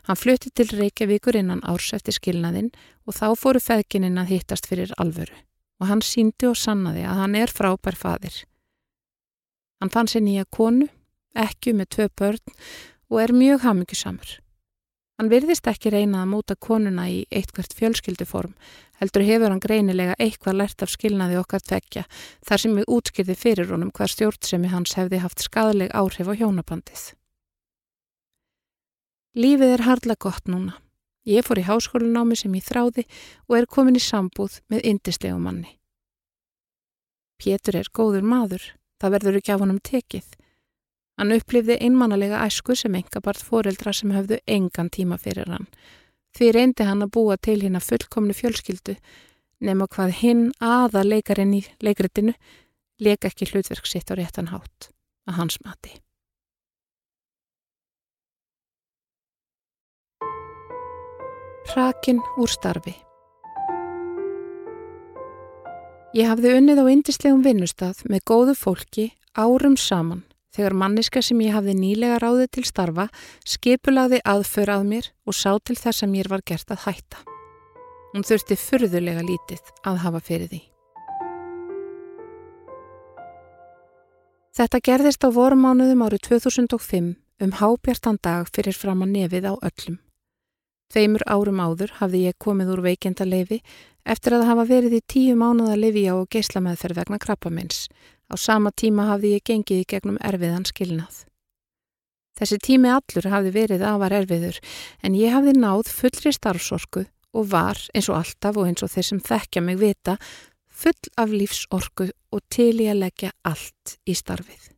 [0.08, 2.72] Hann flutti til Reykjavíkur innan árs eftir skilnaðin
[3.04, 5.36] og þá fóru feðgininn að hittast fyrir alvöru
[5.82, 8.44] og hann síndi og sannaði að hann er frábær fadir.
[9.82, 10.88] Hann fann sér nýja konu,
[11.36, 12.58] ekki með tvö börn
[13.12, 14.40] og er mjög hafmyggjusamur.
[15.16, 18.56] Hann virðist ekki reyna að móta konuna í eitthvert fjölskylduform,
[19.00, 22.04] heldur hefur hann greinilega eitthvað lært af skilnaði okkar tvekja,
[22.44, 27.06] þar sem við útskýrði fyrir honum hver stjórnsemi hans hefði haft skadaleg áhrif á hjónabandið.
[29.36, 30.76] Lífið er hardla gott núna.
[31.26, 33.06] Ég fór í háskólunámi sem ég þráði
[33.50, 35.72] og er komin í sambúð með indislegu manni.
[37.42, 38.64] Pétur er góður maður,
[39.02, 40.28] það verður ekki af honum tekið.
[41.18, 45.68] Hann upplifði einmannalega æsku sem engabart foreldra sem höfðu engan tíma fyrir hann.
[46.36, 48.98] Því reyndi hann að búa til hinn að fullkomnu fjölskyldu
[49.66, 52.36] nema hvað hinn aða leikarinn í leikritinu
[53.02, 54.92] leika ekki hlutverk sitt á réttan hátt
[55.26, 56.05] að hans mati.
[61.76, 62.94] Hrakin úr starfi
[66.16, 69.04] Ég hafði unnið á indislegum vinnustad með góðu fólki
[69.36, 70.22] árum saman
[70.56, 73.10] þegar manniska sem ég hafði nýlega ráðið til starfa
[73.44, 77.26] skipulaði aðför að mér og sá til þess að mér var gert að hætta.
[78.14, 80.62] Hún þurfti furðulega lítið að hafa fyrir því.
[84.56, 87.14] Þetta gerðist á vorumánuðum árið 2005
[87.44, 90.05] um hábjartan dag fyrir fram að nefið á öllum.
[90.94, 93.62] Tveimur árum áður hafði ég komið úr veikindaleifi
[94.06, 97.88] eftir að hafa verið í tíu mánuða lifi á geislameðferð vegna krabbamins.
[98.30, 101.26] Á sama tíma hafði ég gengið í gegnum erfiðan skilnað.
[102.36, 104.60] Þessi tími allur hafði verið afar erfiður
[105.02, 107.06] en ég hafði náð fullri starfsorku
[107.36, 110.18] og var eins og alltaf og eins og þeir sem þekkja mig vita
[110.68, 114.72] full af lífsorku og til ég að leggja allt í starfið.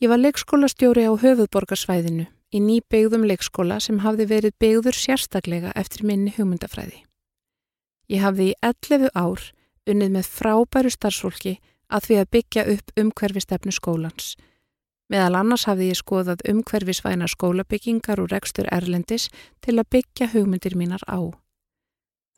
[0.00, 6.34] Ég var leikskólastjóri á höfuðborgarsvæðinu í nýbyggðum leikskóla sem hafði verið byggður sérstaklega eftir minni
[6.36, 7.04] hugmyndafræði.
[8.10, 9.50] Ég hafði í 11 ár
[9.90, 11.58] unnið með frábæru starfsfólki
[11.90, 14.34] að því að byggja upp umhverfistefnu skólans.
[15.10, 19.28] Meðal annars hafði ég skoðað umhverfisvæna skólabyggingar og rekstur erlendis
[19.62, 21.34] til að byggja hugmyndir mínar á.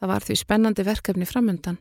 [0.01, 1.77] Það var því spennandi verkefni framöndan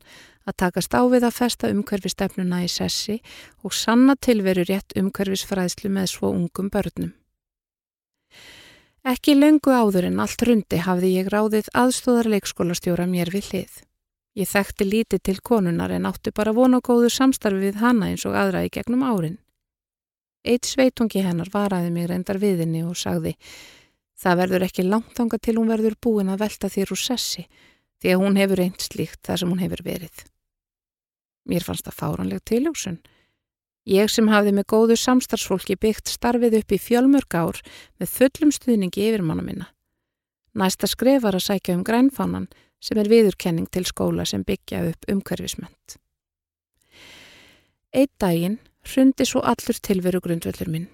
[0.46, 3.18] að takast á við að festa umhverfistefnuna í sessi
[3.64, 7.16] og sanna tilveru rétt umhverfisfræðslu með svo ungum börnum.
[9.02, 13.78] Ekki lengu áður en allt rundi hafði ég ráðið aðstóðar leikskólastjóra mér við hlið.
[14.38, 18.38] Ég þekkti lítið til konunar en átti bara vona góðu samstarfi við hana eins og
[18.38, 19.40] aðra í gegnum árin.
[20.46, 23.36] Eitt sveitungi hennar varaði mig reyndar viðinni og sagði
[24.22, 27.48] Það verður ekki langt ánga til hún verður búin að velta þér úr sessi
[28.02, 30.22] því að hún hefur einn slíkt þar sem hún hefur verið.
[31.50, 33.00] Mér fannst það fáranleg tiljósun.
[33.90, 37.62] Ég sem hafði með góðu samstarfsfólki byggt starfið upp í fjölmörg ár
[37.98, 39.68] með fullum stuðningi yfirmanna minna.
[40.54, 42.50] Næsta skref var að sækja um grænfánan
[42.82, 45.98] sem er viðurkenning til skóla sem byggja upp umhverfismönd.
[47.92, 50.90] Eitt daginn hrundi svo allur tilveru grundvöldur minn.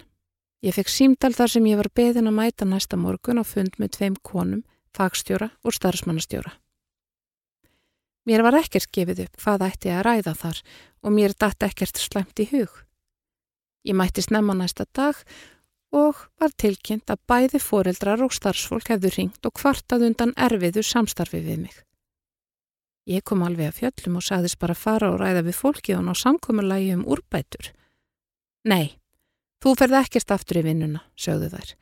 [0.64, 3.92] Ég fekk símdal þar sem ég var beðin að mæta næsta morgun á fund með
[3.98, 4.64] tveim konum,
[4.96, 6.56] fagstjóra og starfsmannastjóra.
[8.28, 10.58] Mér var ekkert gefið upp hvað ætti að ræða þar
[11.00, 12.74] og mér dætt ekkert slæmt í hug.
[13.88, 15.16] Ég mætti snemma næsta dag
[15.96, 21.40] og var tilkynnt að bæði foreldrar og starfsfólk hefðu ringt og kvartað undan erfiðu samstarfi
[21.40, 21.76] við mig.
[23.08, 26.12] Ég kom alveg að fjöllum og sagðist bara fara og ræða við fólki og ná
[26.12, 27.72] samkommulagi um úrbætur.
[28.68, 28.98] Nei,
[29.64, 31.76] þú ferð ekkert aftur í vinnuna, sögðu þær.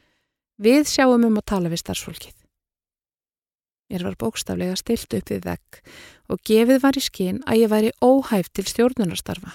[0.63, 2.37] Við sjáum um að tala við starfsfólkið.
[3.91, 5.81] Mér var bókstaflega stilt upp við vegg
[6.33, 9.53] og gefið var í skinn að ég væri óhæft til stjórnunarstarfa.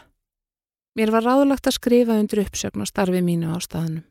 [0.95, 4.05] Mér var ráðlagt að skrifa undir uppsögn og starfi mínu á staðnum.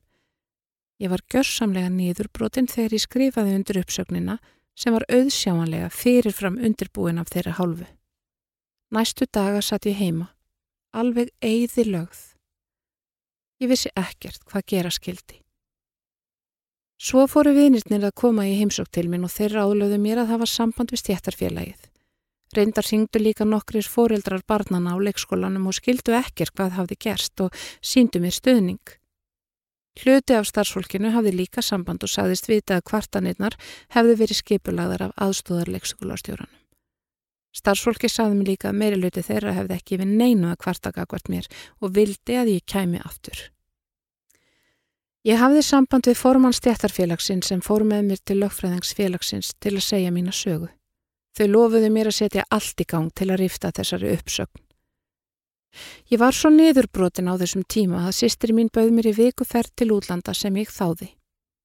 [1.01, 4.37] Ég var gjörsamlega nýðurbrotinn þegar ég skrifaði undir uppsögnina
[4.77, 7.89] sem var auðsjámanlega fyrirfram undirbúin af þeirra hálfu.
[8.93, 10.33] Næstu daga satt ég heima,
[10.93, 12.21] alveg eigði lögð.
[13.61, 15.41] Ég vissi ekkert hvað gera skildi.
[17.01, 20.47] Svo fóru vinirnir að koma í heimsók til minn og þeirra álöðu mér að hafa
[20.53, 21.87] samband við stjættarfélagið.
[22.53, 27.55] Reyndar syngdu líka nokkrir foreldrar barnana á leikskólanum og skildu ekkert hvað hafði gerst og
[27.81, 28.83] síndu mér stöðning.
[29.97, 33.57] Hluti af starfsfólkinu hafði líka samband og sagðist vita að kvartanirnar
[33.97, 36.59] hefði verið skipulagðar af aðstóðar leikskólastjóranum.
[37.57, 41.33] Starfsfólki sagði mér líka að meiri hluti þeirra hefði ekki við neinu að kvartaka hvert
[41.33, 41.49] mér
[41.81, 43.41] og vildi að ég kæmi aftur.
[45.29, 50.13] Ég hafði samband við formann stjættarfélagsins sem fór með mér til lögfræðingsfélagsins til að segja
[50.15, 50.71] mína sögu.
[51.37, 54.63] Þau lofuðu mér að setja allt í gang til að rifta þessari uppsögn.
[56.09, 59.75] Ég var svo niðurbrotin á þessum tíma að sýstri mín bauð mér í viku ferð
[59.77, 61.11] til útlanda sem ég þáði.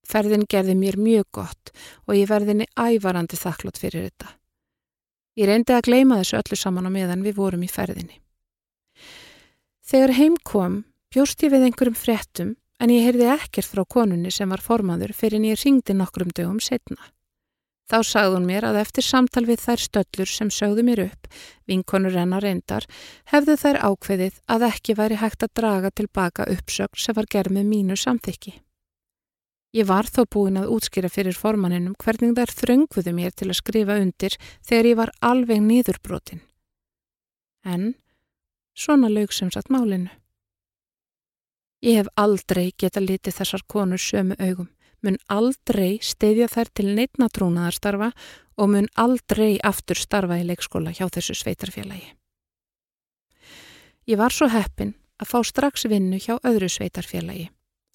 [0.05, 1.71] Ferðin gerði mér mjög gott
[2.05, 4.35] og ég verðinni ævarandi þakklátt fyrir þetta.
[5.39, 8.19] Ég reyndi að gleima þessu öllu saman á meðan við vorum í ferðinni.
[9.81, 14.49] Þegar heim kom, bjóst ég við einhverjum fréttum en ég heyrði ekkert frá konunni sem
[14.51, 16.99] var formaður fyrir en ég ringdi nokkrum dögum setna.
[17.85, 21.27] Þá sagði hún mér að eftir samtal við þær stöllur sem sögðu mér upp,
[21.69, 22.87] vinkonur enna reyndar,
[23.29, 27.69] hefðu þær ákveðið að ekki væri hægt að draga tilbaka uppsögn sem var gerð með
[27.69, 28.55] mínu samþykki.
[29.75, 33.99] Ég var þó búin að útskýra fyrir formanninum hvernig þær þröngvuðu mér til að skrifa
[34.01, 36.41] undir þegar ég var alveg nýðurbrotin.
[37.65, 37.93] En
[38.73, 40.09] svona lög sem satt málinu.
[41.85, 44.71] Ég hef aldrei geta litið þessar konur sömu augum,
[45.05, 48.07] mun aldrei steyðja þær til neitna trúnaðarstarfa
[48.57, 52.07] og mun aldrei aftur starfa í leikskóla hjá þessu sveitarfélagi.
[54.09, 57.51] Ég var svo heppin að fá strax vinnu hjá öðru sveitarfélagi.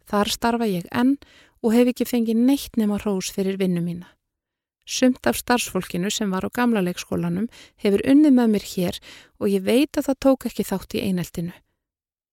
[0.06, 1.16] Þar starfa ég enn
[1.58, 4.06] og hef ekki fengið neitt nema hrós fyrir vinnu mína.
[4.86, 7.50] Sumt af starfsfólkinu sem var á gamla leikskólanum
[7.82, 9.02] hefur unnið með mér hér
[9.42, 11.58] og ég veit að það tók ekki þátt í eineltinu.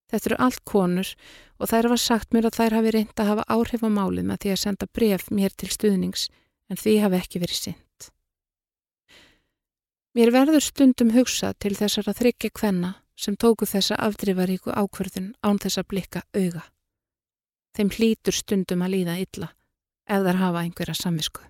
[0.08, 1.10] Þetta eru allt konur
[1.58, 4.40] og þær var sagt mér að þær hafi reynd að hafa áhrif á málið með
[4.44, 6.28] því að senda bref mér til stuðnings
[6.68, 8.08] en því hafi ekki verið sint.
[10.16, 15.84] Mér verður stundum hugsað til þessara þryggja kvenna sem tóku þessa afdrifaríku ákverðun án þessa
[15.84, 16.64] blikka auga.
[17.76, 19.52] Þeim hlítur stundum að líða illa
[20.08, 21.44] ef þar hafa einhverja samvisku.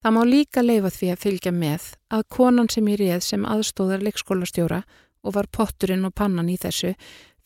[0.00, 4.04] Það má líka leifa því að fylgja með að konan sem ég réð sem aðstóðar
[4.06, 4.84] leikskólastjóra
[5.22, 6.94] og var potturinn og pannan í þessu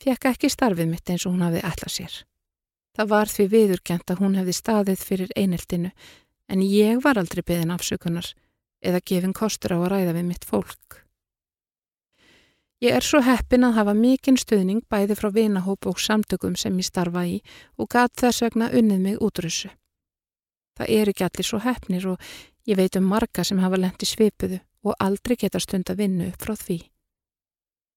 [0.01, 2.17] fekk ekki starfið mitt eins og hún hafði ætlað sér.
[2.95, 5.91] Það var því viðurkjent að hún hefði staðið fyrir eineltinu
[6.51, 8.29] en ég var aldrei beðin afsökunar
[8.85, 11.01] eða gefin kostur á að ræða við mitt fólk.
[12.83, 16.87] Ég er svo heppin að hafa mikinn stuðning bæði frá vinahóp og samtökum sem ég
[16.87, 17.39] starfa í
[17.79, 19.71] og gat þess vegna unnið mig útrussu.
[20.75, 22.33] Það eru ekki allir svo heppnir og
[22.67, 26.43] ég veit um marga sem hafa lendi svipuðu og aldrei geta stund að vinna upp
[26.43, 26.81] frá því.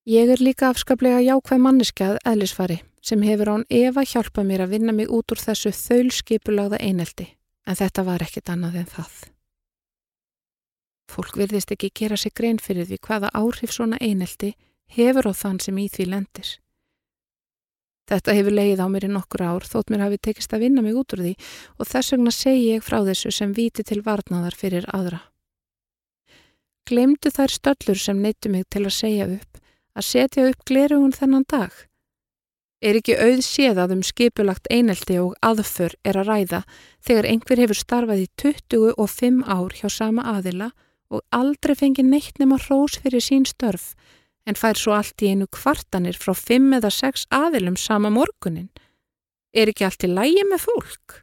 [0.08, 4.94] Ég er líka afskaplega jákvæð manneskjað eðlisfari sem hefur án Eva hjálpað mér að vinna
[4.96, 7.26] mig út úr þessu þaulskipulagða eineldi
[7.68, 9.18] en þetta var ekkit annað en það.
[11.12, 14.54] Fólk virðist ekki gera sig grein fyrir því hvaða áhrif svona eineldi
[14.96, 16.54] hefur á þann sem í því lendir.
[18.08, 20.96] Þetta hefur leið á mér í nokkur ár þótt mér hafi tekist að vinna mig
[20.96, 21.36] út úr því
[21.76, 25.20] og þess vegna segi ég frá þessu sem viti til varnaðar fyrir aðra.
[26.88, 29.66] Glemdu þær stöllur sem neittu mig til að segja upp
[29.98, 31.72] að setja upp glerugun þennan dag?
[32.78, 36.60] Er ekki auð séðað um skipulagt einelti og aðför er að ræða
[37.02, 40.70] þegar einhver hefur starfað í 25 ár hjá sama aðila
[41.10, 43.94] og aldrei fengi neitt nema hrós fyrir sín störf
[44.48, 48.70] en fær svo allt í einu kvartanir frá fimm eða sex aðilum sama morgunin.
[49.52, 51.22] Er ekki allt í lægi með fólk?